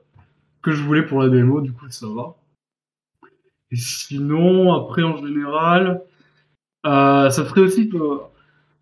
que 0.62 0.72
je 0.72 0.82
voulais 0.82 1.06
pour 1.06 1.22
la 1.22 1.28
démo, 1.28 1.60
du 1.60 1.72
coup 1.72 1.88
ça 1.90 2.08
va. 2.08 2.34
Et 3.70 3.76
sinon, 3.76 4.72
après 4.72 5.04
en 5.04 5.16
général, 5.24 6.02
ça 6.82 7.30
serait 7.30 7.60
aussi 7.60 7.88
que 7.88 7.98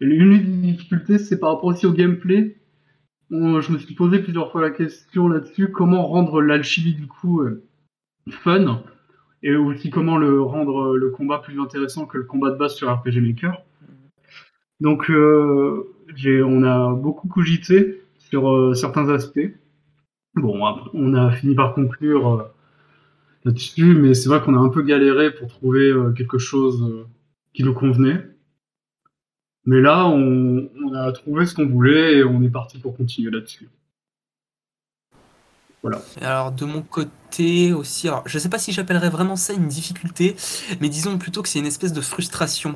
l'une 0.00 0.38
des 0.38 0.72
difficultés, 0.72 1.18
c'est 1.18 1.38
par 1.38 1.52
rapport 1.52 1.66
aussi 1.66 1.84
au 1.84 1.92
gameplay 1.92 2.56
je 3.32 3.72
me 3.72 3.78
suis 3.78 3.94
posé 3.94 4.18
plusieurs 4.18 4.52
fois 4.52 4.60
la 4.60 4.70
question 4.70 5.26
là-dessus, 5.28 5.70
comment 5.72 6.06
rendre 6.06 6.42
l'alchimie 6.42 6.94
du 6.94 7.06
coup 7.06 7.40
euh, 7.40 7.64
fun, 8.28 8.82
et 9.42 9.54
aussi 9.54 9.88
comment 9.88 10.18
le 10.18 10.42
rendre 10.42 10.92
euh, 10.92 10.96
le 10.98 11.10
combat 11.10 11.38
plus 11.38 11.58
intéressant 11.58 12.04
que 12.04 12.18
le 12.18 12.24
combat 12.24 12.50
de 12.50 12.56
base 12.56 12.74
sur 12.74 12.92
RPG 12.92 13.20
Maker. 13.22 13.62
Donc 14.80 15.10
euh, 15.10 15.94
on 16.44 16.62
a 16.62 16.92
beaucoup 16.92 17.28
cogité 17.28 18.02
sur 18.18 18.76
certains 18.76 19.08
aspects. 19.08 19.50
Bon, 20.34 20.60
on 20.92 21.14
a 21.14 21.30
fini 21.30 21.54
par 21.54 21.74
conclure 21.74 22.50
là-dessus, 23.44 23.94
mais 23.94 24.14
c'est 24.14 24.28
vrai 24.28 24.42
qu'on 24.42 24.54
a 24.54 24.58
un 24.58 24.68
peu 24.68 24.82
galéré 24.82 25.32
pour 25.32 25.48
trouver 25.48 25.92
quelque 26.16 26.38
chose 26.38 27.06
qui 27.54 27.64
nous 27.64 27.74
convenait. 27.74 28.31
Mais 29.64 29.81
là, 29.81 30.07
on, 30.09 30.69
on 30.85 30.95
a 30.95 31.12
trouvé 31.12 31.47
ce 31.47 31.54
qu'on 31.54 31.66
voulait 31.66 32.19
et 32.19 32.25
on 32.25 32.42
est 32.42 32.50
parti 32.50 32.78
pour 32.78 32.97
continuer 32.97 33.31
là-dessus. 33.31 33.69
Alors 36.20 36.52
de 36.52 36.64
mon 36.64 36.80
côté 36.82 37.72
aussi, 37.72 38.08
je 38.26 38.38
sais 38.38 38.48
pas 38.48 38.58
si 38.58 38.70
j'appellerais 38.72 39.08
vraiment 39.08 39.34
ça 39.34 39.52
une 39.52 39.66
difficulté, 39.66 40.36
mais 40.80 40.88
disons 40.88 41.18
plutôt 41.18 41.42
que 41.42 41.48
c'est 41.48 41.58
une 41.58 41.66
espèce 41.66 41.92
de 41.92 42.00
frustration. 42.00 42.74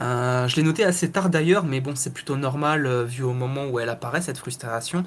Euh, 0.00 0.48
je 0.48 0.56
l'ai 0.56 0.62
noté 0.62 0.82
assez 0.82 1.10
tard 1.10 1.28
d'ailleurs, 1.28 1.64
mais 1.64 1.82
bon 1.82 1.94
c'est 1.96 2.14
plutôt 2.14 2.36
normal 2.36 2.86
euh, 2.86 3.04
vu 3.04 3.24
au 3.24 3.34
moment 3.34 3.66
où 3.66 3.78
elle 3.78 3.90
apparaît 3.90 4.22
cette 4.22 4.38
frustration. 4.38 5.04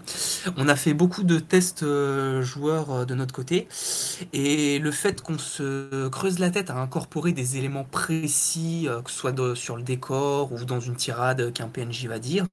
On 0.58 0.68
a 0.68 0.76
fait 0.76 0.94
beaucoup 0.94 1.24
de 1.24 1.40
tests 1.40 1.82
euh, 1.82 2.44
joueurs 2.44 3.08
de 3.08 3.16
notre 3.16 3.34
côté, 3.34 3.68
et 4.32 4.78
le 4.78 4.92
fait 4.92 5.22
qu'on 5.22 5.40
se 5.40 6.08
creuse 6.10 6.38
la 6.38 6.52
tête 6.52 6.70
à 6.70 6.76
incorporer 6.76 7.32
des 7.32 7.58
éléments 7.58 7.86
précis, 7.86 8.88
que 9.04 9.10
ce 9.10 9.18
soit 9.18 9.56
sur 9.56 9.76
le 9.76 9.82
décor 9.84 10.52
ou 10.52 10.66
dans 10.66 10.80
une 10.80 10.96
tirade 10.96 11.52
qu'un 11.54 11.68
PNJ 11.68 12.06
va 12.06 12.20
dire, 12.20 12.46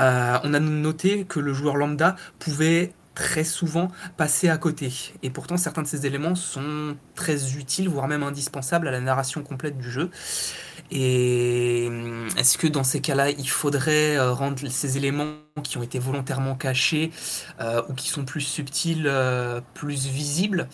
euh, 0.00 0.38
on 0.42 0.54
a 0.54 0.60
noté 0.60 1.24
que 1.24 1.40
le 1.40 1.52
joueur 1.52 1.76
lambda 1.76 2.16
pouvait 2.38 2.92
très 3.14 3.44
souvent 3.44 3.88
passer 4.16 4.48
à 4.48 4.58
côté. 4.58 4.92
Et 5.22 5.30
pourtant, 5.30 5.56
certains 5.56 5.82
de 5.82 5.86
ces 5.86 6.04
éléments 6.04 6.34
sont 6.34 6.96
très 7.14 7.56
utiles, 7.56 7.88
voire 7.88 8.08
même 8.08 8.24
indispensables 8.24 8.88
à 8.88 8.90
la 8.90 9.00
narration 9.00 9.42
complète 9.42 9.78
du 9.78 9.90
jeu. 9.90 10.10
Et 10.90 11.84
hum, 11.88 12.28
est-ce 12.36 12.58
que 12.58 12.66
dans 12.66 12.84
ces 12.84 13.00
cas-là, 13.00 13.30
il 13.30 13.48
faudrait 13.48 14.16
euh, 14.16 14.32
rendre 14.32 14.66
ces 14.68 14.96
éléments 14.96 15.34
qui 15.62 15.78
ont 15.78 15.82
été 15.82 15.98
volontairement 15.98 16.56
cachés 16.56 17.12
euh, 17.60 17.82
ou 17.88 17.94
qui 17.94 18.08
sont 18.08 18.24
plus 18.24 18.40
subtils, 18.40 19.10
plus 19.74 20.06
visibles? 20.08 20.68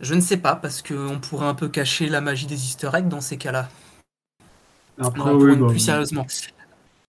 Je 0.00 0.14
ne 0.14 0.20
sais 0.20 0.38
pas, 0.38 0.56
parce 0.56 0.82
qu'on 0.82 1.18
pourrait 1.20 1.46
un 1.46 1.54
peu 1.54 1.68
cacher 1.68 2.08
la 2.08 2.20
magie 2.20 2.46
des 2.46 2.64
easter 2.64 2.90
eggs 2.94 3.08
dans 3.08 3.20
ces 3.20 3.36
cas-là. 3.36 3.68
Après, 4.98 5.30
oui, 5.30 5.56
bah, 5.56 5.68
plus 5.68 5.78
sérieusement. 5.78 6.26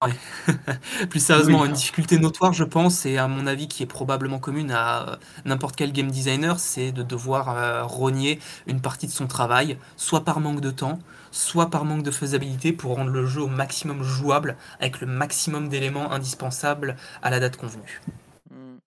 Plus 1.09 1.19
sérieusement, 1.19 1.65
une 1.65 1.73
difficulté 1.73 2.17
notoire, 2.17 2.53
je 2.53 2.63
pense, 2.63 3.05
et 3.05 3.17
à 3.17 3.27
mon 3.27 3.45
avis 3.45 3.67
qui 3.67 3.83
est 3.83 3.85
probablement 3.85 4.39
commune 4.39 4.71
à 4.71 5.19
n'importe 5.45 5.75
quel 5.75 5.91
game 5.91 6.09
designer, 6.09 6.59
c'est 6.59 6.91
de 6.91 7.03
devoir 7.03 7.87
rogner 7.87 8.39
une 8.65 8.81
partie 8.81 9.05
de 9.07 9.11
son 9.11 9.27
travail, 9.27 9.77
soit 9.97 10.23
par 10.25 10.39
manque 10.39 10.61
de 10.61 10.71
temps, 10.71 10.99
soit 11.31 11.69
par 11.69 11.85
manque 11.85 12.03
de 12.03 12.11
faisabilité 12.11 12.73
pour 12.73 12.95
rendre 12.95 13.11
le 13.11 13.25
jeu 13.27 13.41
au 13.41 13.47
maximum 13.47 14.01
jouable 14.03 14.57
avec 14.79 15.01
le 15.01 15.07
maximum 15.07 15.69
d'éléments 15.69 16.11
indispensables 16.11 16.97
à 17.21 17.29
la 17.29 17.39
date 17.39 17.57
convenue. 17.57 18.01
Hmm. 18.49 18.77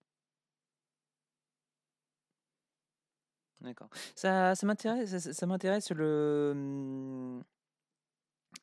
D'accord. 3.60 3.88
Ça, 4.14 4.54
ça 4.54 4.66
m'intéresse, 4.66 5.30
ça, 5.32 5.46
m'intéresse 5.46 5.90
le. 5.90 7.40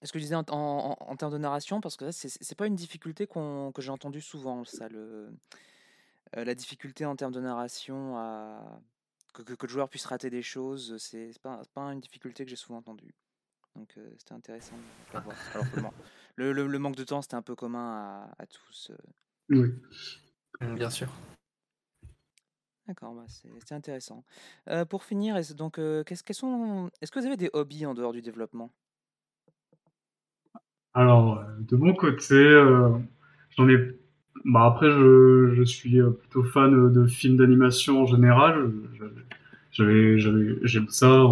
Ce 0.03 0.11
que 0.11 0.17
je 0.17 0.23
disais 0.23 0.35
en, 0.35 1.15
termes 1.17 1.31
de 1.31 1.37
narration, 1.37 1.79
parce 1.79 1.95
que 1.95 2.11
c'est 2.11 2.55
pas 2.55 2.67
une 2.67 2.75
difficulté 2.75 3.27
que 3.27 3.81
j'ai 3.81 3.91
entendue 3.91 4.21
souvent, 4.21 4.65
ça, 4.65 4.89
le, 4.89 5.29
euh, 6.37 6.43
la 6.43 6.55
difficulté 6.55 7.05
en 7.05 7.15
termes 7.15 7.33
de 7.33 7.39
narration, 7.39 8.17
à, 8.17 8.81
que, 9.33 9.43
que, 9.43 9.65
le 9.65 9.71
joueur 9.71 9.89
puisse 9.89 10.05
rater 10.05 10.29
des 10.29 10.41
choses, 10.41 10.97
c'est 10.97 11.37
pas, 11.41 11.61
pas 11.73 11.83
une 11.93 11.99
difficulté 11.99 12.43
que 12.45 12.49
j'ai 12.49 12.55
souvent 12.55 12.79
entendue. 12.79 13.13
Donc 13.75 13.93
euh, 13.97 14.09
c'était 14.17 14.33
intéressant 14.33 14.75
de 15.13 15.19
voir. 15.19 15.35
Alors 15.53 15.93
le, 16.35 16.51
le, 16.51 16.79
manque 16.79 16.95
de 16.95 17.03
temps, 17.03 17.21
c'était 17.21 17.35
un 17.35 17.41
peu 17.41 17.55
commun 17.55 18.29
à, 18.37 18.45
tous. 18.45 18.91
Euh. 18.91 18.97
Oui. 19.49 19.73
Bien 20.75 20.89
sûr. 20.89 21.11
D'accord, 22.87 23.13
bah 23.13 23.25
c'est 23.27 23.73
intéressant. 23.73 24.25
Euh, 24.67 24.85
pour 24.85 25.03
finir, 25.03 25.37
est-ce, 25.37 25.53
donc, 25.53 25.75
qu'est-ce, 25.75 26.33
sont, 26.33 26.89
est-ce 27.01 27.11
que 27.11 27.19
vous 27.19 27.25
avez 27.25 27.37
des 27.37 27.49
hobbies 27.53 27.85
en 27.85 27.93
dehors 27.93 28.11
du 28.11 28.21
développement? 28.21 28.71
Alors, 30.93 31.43
de 31.59 31.75
mon 31.75 31.93
côté, 31.93 32.35
j'en 33.57 33.69
ai. 33.69 33.77
Bah, 34.45 34.65
après, 34.65 34.89
je, 34.89 35.53
je 35.55 35.63
suis 35.63 36.01
plutôt 36.01 36.43
fan 36.43 36.91
de 36.91 37.05
films 37.07 37.37
d'animation 37.37 38.01
en 38.01 38.05
général. 38.05 38.71
Je, 38.99 39.05
j'avais, 39.71 40.17
j'aime 40.63 40.89
ça, 40.89 41.23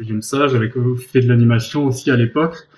j'aime 0.00 0.22
ça. 0.22 0.46
J'avais 0.48 0.70
fait 0.96 1.20
de 1.20 1.28
l'animation 1.28 1.86
aussi 1.86 2.10
à 2.10 2.16
l'époque. 2.16 2.68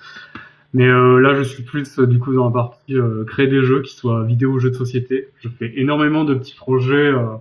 Mais 0.74 0.86
euh, 0.88 1.20
là, 1.20 1.34
je 1.34 1.42
suis 1.42 1.62
plus 1.62 1.98
du 1.98 2.18
coup 2.18 2.34
dans 2.34 2.46
la 2.46 2.52
partie 2.52 2.96
euh, 2.96 3.24
créer 3.24 3.46
des 3.46 3.62
jeux, 3.62 3.82
qui 3.82 3.94
soient 3.94 4.24
vidéo 4.24 4.52
ou 4.52 4.58
jeux 4.58 4.70
de 4.70 4.76
société. 4.76 5.28
Je 5.40 5.48
fais 5.48 5.72
énormément 5.78 6.24
de 6.24 6.34
petits 6.34 6.54
projets 6.54 6.94
euh, 6.94 7.36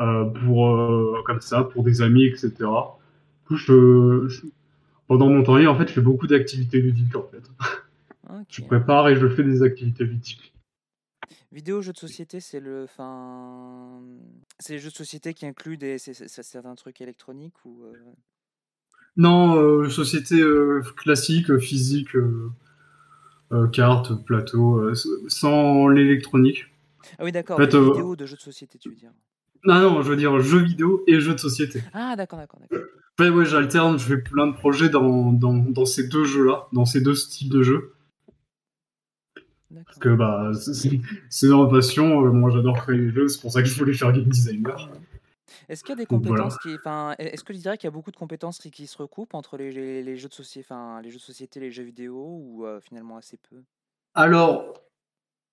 euh 0.00 0.24
pour 0.26 1.22
comme 1.24 1.40
ça, 1.40 1.64
pour 1.64 1.82
des 1.82 2.02
amis, 2.02 2.24
etc. 2.24 2.50
Du 2.58 3.48
coup, 3.48 3.56
je, 3.56 4.28
pendant 5.08 5.28
mon 5.30 5.42
temps 5.42 5.56
libre, 5.56 5.72
en 5.72 5.76
fait, 5.78 5.88
je 5.88 5.94
fais 5.94 6.00
beaucoup 6.02 6.26
d'activités 6.26 6.80
ludiques 6.80 7.16
en 7.16 7.22
fait. 7.22 7.42
Je 8.48 8.62
prépare 8.62 9.08
et 9.08 9.16
je 9.16 9.28
fais 9.28 9.42
des 9.42 9.62
activités 9.62 10.04
ludiques. 10.04 10.52
Vidéo 11.50 11.82
jeux 11.82 11.92
de 11.92 11.98
société, 11.98 12.40
c'est 12.40 12.60
le, 12.60 12.84
enfin, 12.84 14.00
c'est 14.58 14.74
les 14.74 14.78
jeux 14.78 14.90
de 14.90 14.94
société 14.94 15.34
qui 15.34 15.46
incluent 15.46 15.76
des, 15.76 15.98
certains 15.98 16.74
trucs 16.74 17.00
électroniques 17.00 17.64
ou 17.64 17.84
euh? 17.84 17.92
Non, 19.16 19.56
euh, 19.56 19.88
société 19.90 20.40
euh, 20.40 20.82
classique, 20.96 21.58
physique, 21.58 22.16
carte, 23.72 24.24
plateau, 24.24 24.94
sans 25.28 25.88
l'électronique. 25.88 26.66
Ah 27.18 27.24
oui, 27.24 27.32
d'accord. 27.32 27.60
vidéo 27.60 28.16
de 28.16 28.24
jeux 28.26 28.36
de 28.36 28.40
société, 28.40 28.78
tu 28.78 28.88
veux 28.88 28.94
dire 28.94 29.12
Non, 29.64 29.80
non, 29.80 30.02
je 30.02 30.08
veux 30.08 30.16
dire 30.16 30.40
jeux 30.40 30.62
vidéo 30.62 31.04
et 31.06 31.20
jeux 31.20 31.34
de 31.34 31.40
société. 31.40 31.82
Ah, 31.92 32.16
d'accord, 32.16 32.38
d'accord, 32.38 32.60
d'accord. 32.60 32.86
Ouais, 33.18 33.28
ouais, 33.28 33.44
j'alterne, 33.44 33.98
je 33.98 34.04
fais 34.04 34.16
plein 34.16 34.46
de 34.46 34.54
projets 34.54 34.88
dans, 34.88 35.32
dans, 35.32 35.54
dans 35.54 35.84
ces 35.84 36.08
deux 36.08 36.24
jeux-là, 36.24 36.66
dans 36.72 36.86
ces 36.86 37.02
deux 37.02 37.14
styles 37.14 37.50
de 37.50 37.62
jeux. 37.62 37.92
Parce 39.86 39.98
que 39.98 40.10
bah, 40.10 40.50
c'est 40.54 41.48
ma 41.48 41.66
passion. 41.66 42.24
Euh, 42.24 42.30
moi, 42.30 42.50
j'adore 42.50 42.76
créer 42.76 42.98
des 42.98 43.10
jeux. 43.10 43.28
C'est 43.28 43.40
pour 43.40 43.52
ça 43.52 43.62
que 43.62 43.68
je 43.68 43.78
voulais 43.78 43.94
faire 43.94 44.12
game 44.12 44.24
designer. 44.24 44.90
Est-ce 45.68 45.82
qu'il 45.82 45.90
y 45.90 45.92
a 45.92 45.96
des 45.96 46.06
compétences 46.06 46.58
qui, 46.58 46.74
enfin, 46.74 47.14
est-ce 47.18 47.44
que 47.44 47.52
je 47.52 47.58
dirais 47.58 47.76
qu'il 47.76 47.86
y 47.86 47.88
a 47.88 47.92
beaucoup 47.92 48.10
de 48.10 48.16
compétences 48.16 48.58
qui, 48.58 48.86
se 48.86 48.98
recoupent 48.98 49.34
entre 49.34 49.56
les, 49.56 50.02
les, 50.02 50.16
jeux 50.16 50.28
de 50.28 50.34
société, 50.34 50.66
enfin, 50.68 51.00
les 51.02 51.10
jeux 51.10 51.18
de 51.18 51.22
société, 51.22 51.60
les 51.60 51.70
jeux 51.70 51.82
vidéo, 51.82 52.40
ou 52.42 52.66
euh, 52.66 52.80
finalement 52.80 53.16
assez 53.16 53.38
peu? 53.50 53.56
Alors, 54.14 54.74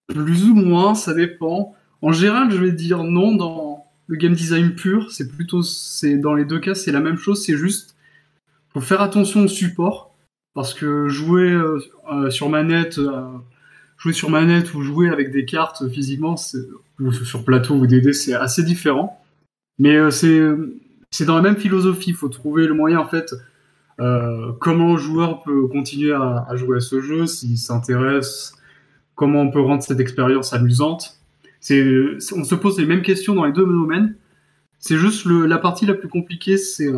plus 0.08 0.46
ou 0.46 0.56
moins, 0.56 0.96
ça 0.96 1.14
dépend. 1.14 1.76
En 2.02 2.12
général, 2.12 2.52
je 2.52 2.58
vais 2.58 2.72
dire 2.72 3.04
non 3.04 3.36
dans 3.36 3.86
le 4.08 4.18
game 4.18 4.34
design 4.34 4.76
pur. 4.76 5.12
C'est 5.12 5.30
plutôt, 5.30 5.62
c'est 5.62 6.18
dans 6.18 6.34
les 6.34 6.46
deux 6.46 6.60
cas, 6.60 6.76
c'est 6.76 6.92
la 6.92 7.02
même 7.02 7.18
chose. 7.18 7.46
C'est 7.46 7.58
juste, 7.58 7.96
faut 8.70 8.82
faire 8.82 9.02
attention 9.02 9.42
au 9.42 9.48
support 9.48 10.16
parce 10.54 10.74
que 10.74 11.08
jouer 11.08 11.52
euh, 11.52 12.30
sur 12.30 12.50
manette 12.50 13.00
jouer 14.00 14.14
sur 14.14 14.30
manette 14.30 14.74
ou 14.74 14.82
jouer 14.82 15.10
avec 15.10 15.32
des 15.32 15.46
cartes 15.46 15.88
physiquement, 15.90 16.36
ou 17.00 17.12
sur 17.12 17.46
plateau 17.46 17.76
ou 17.76 17.86
DD, 17.86 18.14
c'est 18.14 18.34
assez 18.34 18.64
différent. 18.64 19.22
Mais 19.78 19.96
euh, 19.96 20.10
c'est 21.12 21.26
dans 21.26 21.36
la 21.36 21.42
même 21.42 21.58
philosophie. 21.58 22.10
Il 22.10 22.16
faut 22.16 22.30
trouver 22.30 22.66
le 22.66 22.74
moyen, 22.74 23.00
en 23.00 23.08
fait, 23.08 23.36
euh, 24.00 24.54
comment 24.60 24.94
le 24.94 24.98
joueur 24.98 25.44
peut 25.44 25.68
continuer 25.68 26.14
à, 26.14 26.48
jouer 26.56 26.78
à 26.78 26.80
ce 26.80 27.02
jeu, 27.02 27.28
s'il 27.28 27.58
s'intéresse, 27.58 28.56
comment 29.16 29.42
on 29.42 29.52
peut 29.52 29.62
rendre 29.62 29.84
cette 29.84 30.00
expérience 30.00 30.54
amusante. 30.54 31.20
On 31.70 32.44
se 32.44 32.56
pose 32.56 32.80
les 32.80 32.86
mêmes 32.86 33.02
questions 33.02 33.36
dans 33.36 33.46
les 33.46 33.52
deux 33.52 33.66
domaines. 33.66 34.16
C'est 34.80 34.98
juste 34.98 35.26
la 35.26 35.58
partie 35.58 35.86
la 35.86 35.94
plus 35.94 36.08
compliquée, 36.08 36.58
c'est 36.58 36.90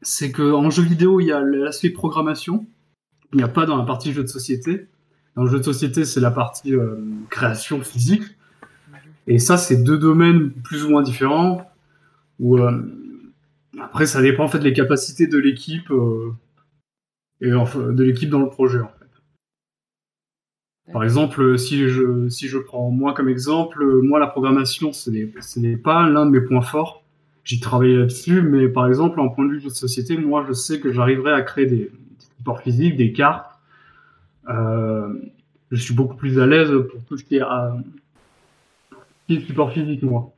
c'est 0.00 0.30
que 0.30 0.52
en 0.52 0.70
jeu 0.70 0.84
vidéo, 0.84 1.20
il 1.20 1.26
y 1.26 1.32
a 1.32 1.40
l'aspect 1.40 1.90
programmation. 1.90 2.66
Il 3.32 3.38
n'y 3.38 3.42
a 3.42 3.48
pas 3.48 3.66
dans 3.66 3.76
la 3.76 3.84
partie 3.84 4.12
jeu 4.12 4.22
de 4.22 4.28
société. 4.28 4.86
Dans 5.38 5.44
le 5.44 5.50
jeu 5.50 5.58
de 5.58 5.62
société, 5.62 6.04
c'est 6.04 6.18
la 6.18 6.32
partie 6.32 6.74
euh, 6.74 6.96
création 7.30 7.80
physique. 7.80 8.24
Et 9.28 9.38
ça, 9.38 9.56
c'est 9.56 9.84
deux 9.84 9.96
domaines 9.96 10.50
plus 10.50 10.84
ou 10.84 10.90
moins 10.90 11.00
différents. 11.00 11.70
Euh, 12.40 12.82
après, 13.80 14.06
ça 14.06 14.20
dépend 14.20 14.46
en 14.46 14.48
fait 14.48 14.58
des 14.58 14.72
capacités 14.72 15.28
de 15.28 15.38
l'équipe 15.38 15.92
euh, 15.92 16.32
et 17.40 17.50
de 17.50 18.02
l'équipe 18.02 18.30
dans 18.30 18.40
le 18.40 18.48
projet. 18.48 18.80
Par 20.92 21.04
exemple, 21.04 21.56
si 21.56 21.88
je, 21.88 22.58
prends 22.58 22.90
moi 22.90 23.14
comme 23.14 23.28
exemple, 23.28 23.84
moi 24.02 24.18
la 24.18 24.26
programmation, 24.26 24.92
ce 24.92 25.08
n'est 25.60 25.76
pas 25.76 26.08
l'un 26.08 26.26
de 26.26 26.32
mes 26.32 26.40
points 26.40 26.62
forts. 26.62 27.04
J'ai 27.44 27.60
travaillé 27.60 27.96
là-dessus, 27.96 28.42
mais 28.42 28.66
par 28.66 28.88
exemple, 28.88 29.20
en 29.20 29.28
point 29.28 29.44
de 29.44 29.52
vue 29.52 29.62
de 29.62 29.68
société, 29.68 30.16
moi 30.16 30.44
je 30.48 30.52
sais 30.52 30.80
que 30.80 30.90
j'arriverai 30.90 31.32
à 31.32 31.42
créer 31.42 31.66
des, 31.66 31.76
des 31.76 32.26
supports 32.38 32.60
physiques, 32.60 32.96
des 32.96 33.12
cartes, 33.12 33.57
je 34.48 35.76
suis 35.76 35.94
beaucoup 35.94 36.16
plus 36.16 36.38
à 36.40 36.46
l'aise 36.46 36.70
pour 36.90 37.04
tout 37.04 37.16
ce 37.16 37.24
qui 37.24 37.36
est, 37.36 37.42
support 39.46 39.72
physique, 39.72 40.02
moi. 40.02 40.32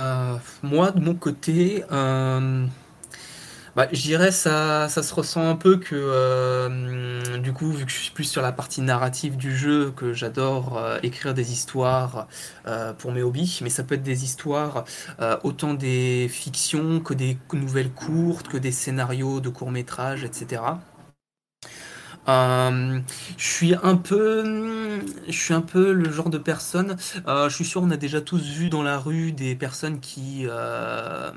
Euh, 0.00 0.36
moi, 0.62 0.90
de 0.90 1.00
mon 1.00 1.14
côté, 1.14 1.84
euh, 1.92 2.66
bah, 3.76 3.88
je 3.92 4.02
dirais 4.02 4.32
ça, 4.32 4.88
ça 4.88 5.02
se 5.02 5.14
ressent 5.14 5.48
un 5.48 5.56
peu 5.56 5.78
que 5.78 5.94
euh, 5.94 7.38
du 7.38 7.52
coup, 7.52 7.70
vu 7.72 7.84
que 7.86 7.90
je 7.90 7.96
suis 7.96 8.10
plus 8.10 8.24
sur 8.24 8.42
la 8.42 8.52
partie 8.52 8.82
narrative 8.82 9.36
du 9.36 9.56
jeu, 9.56 9.92
que 9.96 10.12
j'adore 10.12 10.80
écrire 11.02 11.34
des 11.34 11.52
histoires 11.52 12.28
pour 12.98 13.12
mes 13.12 13.22
hobbies, 13.22 13.60
mais 13.62 13.70
ça 13.70 13.82
peut 13.82 13.94
être 13.94 14.02
des 14.02 14.24
histoires 14.24 14.84
autant 15.42 15.74
des 15.74 16.28
fictions 16.28 17.00
que 17.00 17.14
des 17.14 17.38
nouvelles 17.52 17.92
courtes, 17.92 18.48
que 18.48 18.56
des 18.58 18.72
scénarios 18.72 19.40
de 19.40 19.48
courts 19.48 19.70
métrages, 19.70 20.24
etc. 20.24 20.62
Euh, 22.28 23.00
je 23.36 23.44
suis 23.44 23.74
un 23.82 23.96
peu, 23.96 25.00
je 25.26 25.32
suis 25.32 25.54
un 25.54 25.60
peu 25.60 25.92
le 25.92 26.10
genre 26.10 26.30
de 26.30 26.38
personne. 26.38 26.96
Euh, 27.26 27.48
je 27.48 27.54
suis 27.54 27.64
sûr, 27.64 27.82
on 27.82 27.90
a 27.90 27.96
déjà 27.96 28.20
tous 28.20 28.42
vu 28.42 28.68
dans 28.68 28.82
la 28.82 28.98
rue 28.98 29.32
des 29.32 29.56
personnes 29.56 30.00
qui 30.00 30.46
euh, 30.48 31.32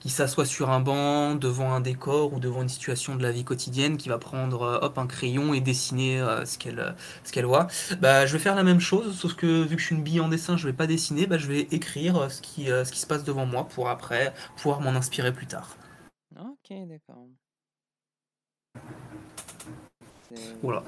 qui 0.00 0.10
s'assoient 0.10 0.44
sur 0.44 0.70
un 0.70 0.80
banc 0.80 1.34
devant 1.34 1.72
un 1.72 1.80
décor 1.80 2.34
ou 2.34 2.40
devant 2.40 2.62
une 2.62 2.68
situation 2.68 3.16
de 3.16 3.22
la 3.22 3.32
vie 3.32 3.44
quotidienne, 3.44 3.96
qui 3.96 4.08
va 4.08 4.18
prendre 4.18 4.78
hop 4.82 4.98
un 4.98 5.06
crayon 5.06 5.54
et 5.54 5.60
dessiner 5.60 6.24
ce 6.44 6.58
qu'elle 6.58 6.94
ce 7.24 7.32
qu'elle 7.32 7.46
voit. 7.46 7.66
Bah, 8.00 8.26
je 8.26 8.32
vais 8.34 8.38
faire 8.38 8.54
la 8.54 8.64
même 8.64 8.80
chose, 8.80 9.18
sauf 9.18 9.34
que 9.34 9.62
vu 9.62 9.76
que 9.76 9.80
je 9.80 9.86
suis 9.86 9.96
une 9.96 10.02
bille 10.02 10.20
en 10.20 10.28
dessin, 10.28 10.56
je 10.56 10.66
vais 10.66 10.72
pas 10.74 10.86
dessiner. 10.86 11.26
Bah, 11.26 11.38
je 11.38 11.46
vais 11.46 11.60
écrire 11.72 12.30
ce 12.30 12.42
qui 12.42 12.66
ce 12.66 12.90
qui 12.92 13.00
se 13.00 13.06
passe 13.06 13.24
devant 13.24 13.46
moi 13.46 13.66
pour 13.66 13.88
après 13.88 14.34
pouvoir 14.56 14.80
m'en 14.80 14.90
inspirer 14.90 15.32
plus 15.32 15.46
tard. 15.46 15.76
Ok, 16.36 16.72
d'accord. 16.86 17.26
Voilà. 20.62 20.84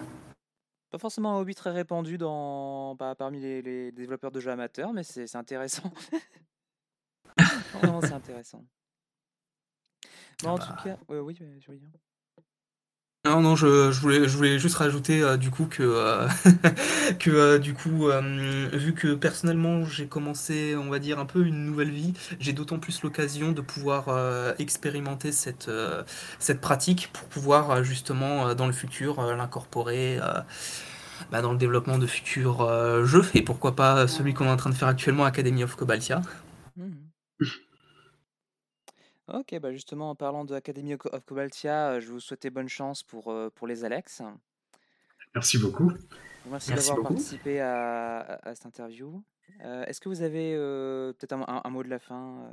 Pas 0.91 0.99
forcément 0.99 1.37
un 1.37 1.41
hobby 1.41 1.55
très 1.55 1.71
répandu 1.71 2.19
dans, 2.19 2.97
bah, 2.97 3.15
parmi 3.17 3.41
les, 3.41 3.93
développeurs 3.93 4.33
de 4.33 4.41
jeux 4.41 4.51
amateurs, 4.51 4.93
mais 4.93 5.05
c'est 5.05 5.37
intéressant. 5.37 5.93
c'est 8.03 8.13
intéressant. 8.13 8.65
Bon, 10.43 10.51
en 10.51 10.57
ah 10.57 10.59
tout 10.59 10.89
bah. 10.89 10.97
cas, 10.97 11.21
oui, 11.21 11.37
je 11.39 11.71
veux 11.71 11.79
dire. 11.79 11.91
Non, 13.41 13.57
je, 13.57 14.01
voulais, 14.01 14.59
juste 14.59 14.77
rajouter 14.77 15.23
euh, 15.23 15.37
du 15.37 15.51
coup 15.51 15.67
que, 15.67 15.83
euh, 15.83 16.29
euh, 17.29 17.59
du 17.59 17.75
coup, 17.75 18.09
vu 18.73 18.93
que 18.93 19.15
personnellement 19.15 19.85
j'ai 19.85 20.07
commencé, 20.07 20.77
on 20.77 20.91
va 20.91 20.99
dire, 20.99 21.19
un 21.19 21.27
peu 21.27 21.45
une 21.47 21.65
nouvelle 21.65 21.91
vie, 21.91 22.13
j'ai 22.39 22.53
d'autant 22.53 22.79
plus 22.79 23.03
l'occasion 23.03 23.53
de 23.53 23.61
pouvoir 23.61 24.09
expérimenter 24.59 25.33
cette, 25.33 25.71
cette 26.39 26.61
pratique 26.61 27.11
pour 27.13 27.29
pouvoir 27.29 27.83
justement 27.85 28.55
dans 28.55 28.67
le 28.67 28.73
futur 28.73 29.23
l'incorporer 29.23 30.19
bah, 31.31 31.43
dans 31.43 31.53
le 31.53 31.59
développement 31.59 31.99
de 31.99 32.07
futurs 32.07 32.69
jeux 33.05 33.25
et 33.35 33.43
pourquoi 33.43 33.77
pas 33.77 34.07
celui 34.07 34.35
qu'on 34.35 34.47
est 34.47 34.51
en 34.51 34.57
train 34.57 34.71
de 34.71 34.75
faire 34.75 34.89
actuellement, 34.89 35.25
Academy 35.25 35.65
of 35.65 35.77
Cobaltia. 35.77 36.23
Mmh. 36.77 36.85
Ok, 39.33 39.59
bah 39.61 39.73
justement, 39.73 40.11
en 40.11 40.15
parlant 40.15 40.45
de 40.45 40.55
Academy 40.55 40.95
of 40.95 41.25
Cobaltia, 41.25 41.91
euh, 41.91 42.01
je 42.01 42.11
vous 42.11 42.21
souhaitais 42.21 42.51
bonne 42.51 42.69
chance 42.69 43.03
pour, 43.03 43.31
euh, 43.31 43.49
pour 43.55 43.67
les 43.67 43.85
Alex. 43.85 44.23
Merci 45.35 45.59
beaucoup. 45.59 45.93
Merci, 46.51 46.73
d'avoir 46.73 47.03
participé 47.03 47.61
à, 47.61 48.41
cette 48.55 48.67
interview. 48.67 49.23
Euh, 49.65 49.85
est-ce 49.85 50.01
que 50.01 50.09
vous 50.09 50.23
avez 50.23 50.55
peut-être 51.19 51.35
un, 51.35 51.71
mot 51.71 51.83
de 51.83 51.89
la 51.89 51.99
fin 51.99 52.51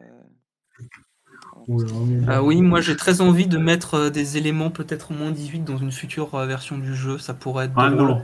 Ah 2.27 2.43
oui, 2.43 2.61
moi 2.61 2.81
j'ai 2.81 2.95
très 2.95 3.21
envie 3.21 3.47
de 3.47 3.57
mettre 3.57 4.09
des 4.09 4.37
éléments 4.37 4.69
peut-être 4.69 5.11
au 5.11 5.13
moins 5.13 5.31
18 5.31 5.61
dans 5.61 5.77
une 5.77 5.91
future 5.91 6.37
version 6.45 6.77
du 6.77 6.93
jeu. 6.93 7.17
Ça 7.17 7.33
pourrait 7.33 7.65
être 7.65 7.73
Ah 7.77 7.89
non. 7.89 8.23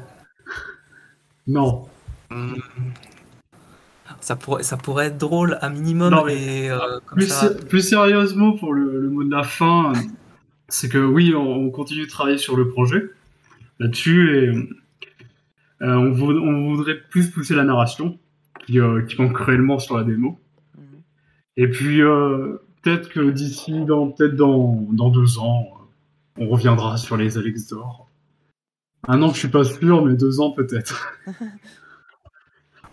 Non. 1.47 1.87
Hum, 2.29 2.61
ça 4.23 4.37
pourrait, 4.37 4.63
ça 4.63 4.77
pourrait 4.77 5.07
être 5.07 5.17
drôle 5.17 5.57
à 5.59 5.69
minimum. 5.69 6.13
Euh, 6.13 6.99
plus, 7.67 7.81
sérieusement, 7.81 8.53
pour 8.53 8.73
le, 8.73 9.09
mot 9.09 9.23
de 9.23 9.31
la 9.31 9.43
fin, 9.43 9.91
c'est 10.69 10.87
que 10.87 10.97
oui, 10.97 11.35
on, 11.35 11.69
continue 11.71 12.05
de 12.05 12.09
travailler 12.09 12.37
sur 12.37 12.55
le 12.55 12.69
projet 12.69 13.03
là-dessus 13.79 14.37
et 14.37 15.85
euh, 15.85 15.95
on, 15.95 16.73
voudrait 16.75 17.01
plus 17.09 17.31
pousser 17.31 17.53
la 17.53 17.65
narration 17.65 18.17
qui, 18.65 18.79
euh, 18.79 19.01
qui, 19.01 19.21
manque 19.21 19.33
cruellement 19.33 19.77
sur 19.77 19.97
la 19.97 20.05
démo. 20.05 20.39
Mhm. 20.77 20.83
Et 21.57 21.67
puis 21.67 21.99
peut-être 22.81 23.09
que 23.09 23.29
d'ici, 23.29 23.83
dans, 23.83 24.07
peut-être 24.07 24.37
dans, 24.37 24.87
dans, 24.93 25.09
deux 25.09 25.37
ans, 25.37 25.67
on 26.37 26.47
reviendra 26.47 26.95
sur 26.97 27.17
les 27.17 27.37
Alex 27.37 27.67
d'or. 27.67 28.07
Un 29.05 29.21
an, 29.21 29.33
je 29.33 29.39
suis 29.39 29.49
pas 29.49 29.65
sûr, 29.65 30.05
mais 30.05 30.13
deux 30.13 30.39
ans 30.39 30.51
peut-être. 30.51 31.11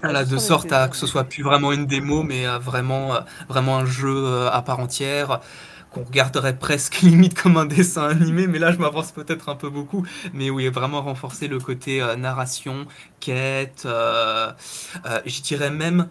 Voilà, 0.03 0.25
de 0.25 0.39
sorte 0.39 0.73
à 0.73 0.89
que 0.89 0.97
ce 0.97 1.07
soit 1.07 1.25
plus 1.25 1.43
vraiment 1.43 1.73
une 1.73 1.85
démo, 1.85 2.23
mais 2.23 2.47
vraiment, 2.59 3.15
euh, 3.15 3.21
vraiment 3.49 3.77
un 3.79 3.85
jeu 3.85 4.25
euh, 4.27 4.51
à 4.51 4.63
part 4.63 4.81
entière 4.81 5.41
qu'on 5.91 6.05
regarderait 6.05 6.57
presque 6.59 7.01
limite 7.03 7.41
comme 7.41 7.59
un 7.59 7.67
dessin 7.67 8.09
animé, 8.09 8.47
mais 8.47 8.59
là 8.59 8.73
je 8.73 8.79
m'avance 8.79 9.13
peut-être 9.13 9.51
un 9.51 9.57
peu 9.57 9.69
beaucoup. 9.69 10.07
Mais 10.33 10.49
oui, 10.49 10.69
vraiment 10.69 11.03
renforcer 11.03 11.49
le 11.49 11.59
côté 11.59 12.01
euh, 12.01 12.17
narration, 12.17 12.87
quête, 13.19 13.83
euh, 13.85 14.53
je 15.27 15.43
dirais 15.43 15.71
même 15.71 16.09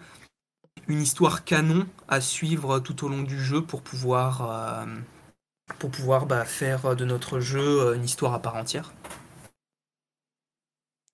une 0.86 1.02
histoire 1.02 1.44
canon 1.44 1.86
à 2.08 2.20
suivre 2.20 2.78
tout 2.78 3.04
au 3.04 3.08
long 3.08 3.22
du 3.22 3.42
jeu 3.42 3.62
pour 3.62 3.82
pouvoir, 3.82 4.86
pour 5.78 5.90
pouvoir 5.90 6.26
bah, 6.26 6.44
faire 6.44 6.96
de 6.96 7.04
notre 7.04 7.38
jeu 7.38 7.94
une 7.94 8.04
histoire 8.04 8.34
à 8.34 8.40
part 8.40 8.56
entière. 8.56 8.92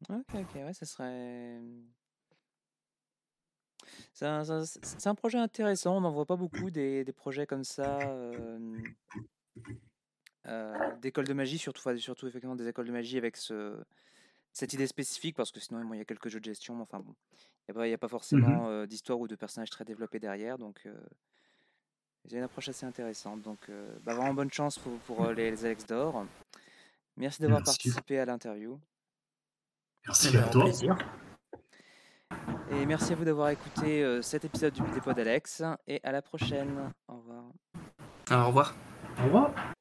Ok, 0.09 0.35
ok, 0.35 0.55
ouais, 0.55 0.73
ça 0.73 0.87
serait 0.87 1.59
c'est 4.13 4.27
un, 4.27 5.15
projet 5.15 5.39
intéressant, 5.39 5.97
on 5.97 6.01
n'en 6.01 6.11
voit 6.11 6.27
pas 6.27 6.37
beaucoup 6.37 6.71
des, 6.71 7.05
projets 7.17 7.47
comme 7.47 7.65
ça, 7.65 7.99
euh, 8.01 8.79
euh, 10.47 10.97
d'écoles 11.01 11.27
de 11.27 11.33
magie, 11.33 11.59
surtout, 11.59 11.83
surtout 11.99 12.27
effectivement 12.27 12.57
des 12.57 12.69
écoles 12.69 12.87
de 12.87 12.93
magie 12.93 13.19
avec 13.19 13.37
ce, 13.37 13.77
cette 14.53 14.73
idée 14.73 14.87
spécifique, 14.87 15.37
parce 15.37 15.53
que 15.53 15.61
sinon 15.61 15.93
il 15.93 15.99
y 15.99 16.01
a 16.01 16.05
quelques 16.05 16.29
jeux 16.29 16.41
de 16.41 16.45
gestion, 16.45 16.75
mais 16.75 16.83
enfin 16.83 17.01
bon, 17.01 17.15
il 17.69 17.75
n'y 17.75 17.93
a, 17.93 17.99
pas 17.99 18.09
forcément 18.09 18.67
mmh 18.67 18.71
euh, 18.71 18.87
d'histoire 18.87 19.19
ou 19.19 19.29
de 19.29 19.35
personnages 19.35 19.71
très 19.71 19.85
développés 19.85 20.19
derrière, 20.19 20.59
donc 20.59 20.89
j'ai 22.25 22.39
une 22.39 22.45
approche 22.45 22.69
assez 22.69 22.87
intéressante. 22.87 23.43
Donc 23.43 23.71
bah, 24.05 24.15
vraiment 24.15 24.35
bonne 24.35 24.53
chance 24.53 24.79
pour, 25.07 25.31
les, 25.33 25.65
Alex 25.65 25.87
d'Or. 25.87 26.27
Merci 27.17 27.43
d'avoir 27.43 27.63
participé 27.63 28.19
à 28.19 28.25
l'interview. 28.25 28.79
Merci 30.07 30.37
à 30.37 30.43
toi. 30.49 30.71
Et 32.71 32.85
merci 32.85 33.13
à 33.13 33.17
vous 33.17 33.25
d'avoir 33.25 33.51
écouté 33.51 34.03
euh, 34.03 34.23
cet 34.23 34.45
épisode 34.45 34.73
du 34.73 35.01
Pod 35.01 35.19
Alex. 35.19 35.63
Et 35.87 36.01
à 36.03 36.13
la 36.13 36.23
prochaine. 36.23 36.93
Au 37.09 37.17
revoir. 37.17 37.45
Au 38.31 38.47
revoir. 38.49 38.75
Au 39.21 39.25
revoir. 39.25 39.76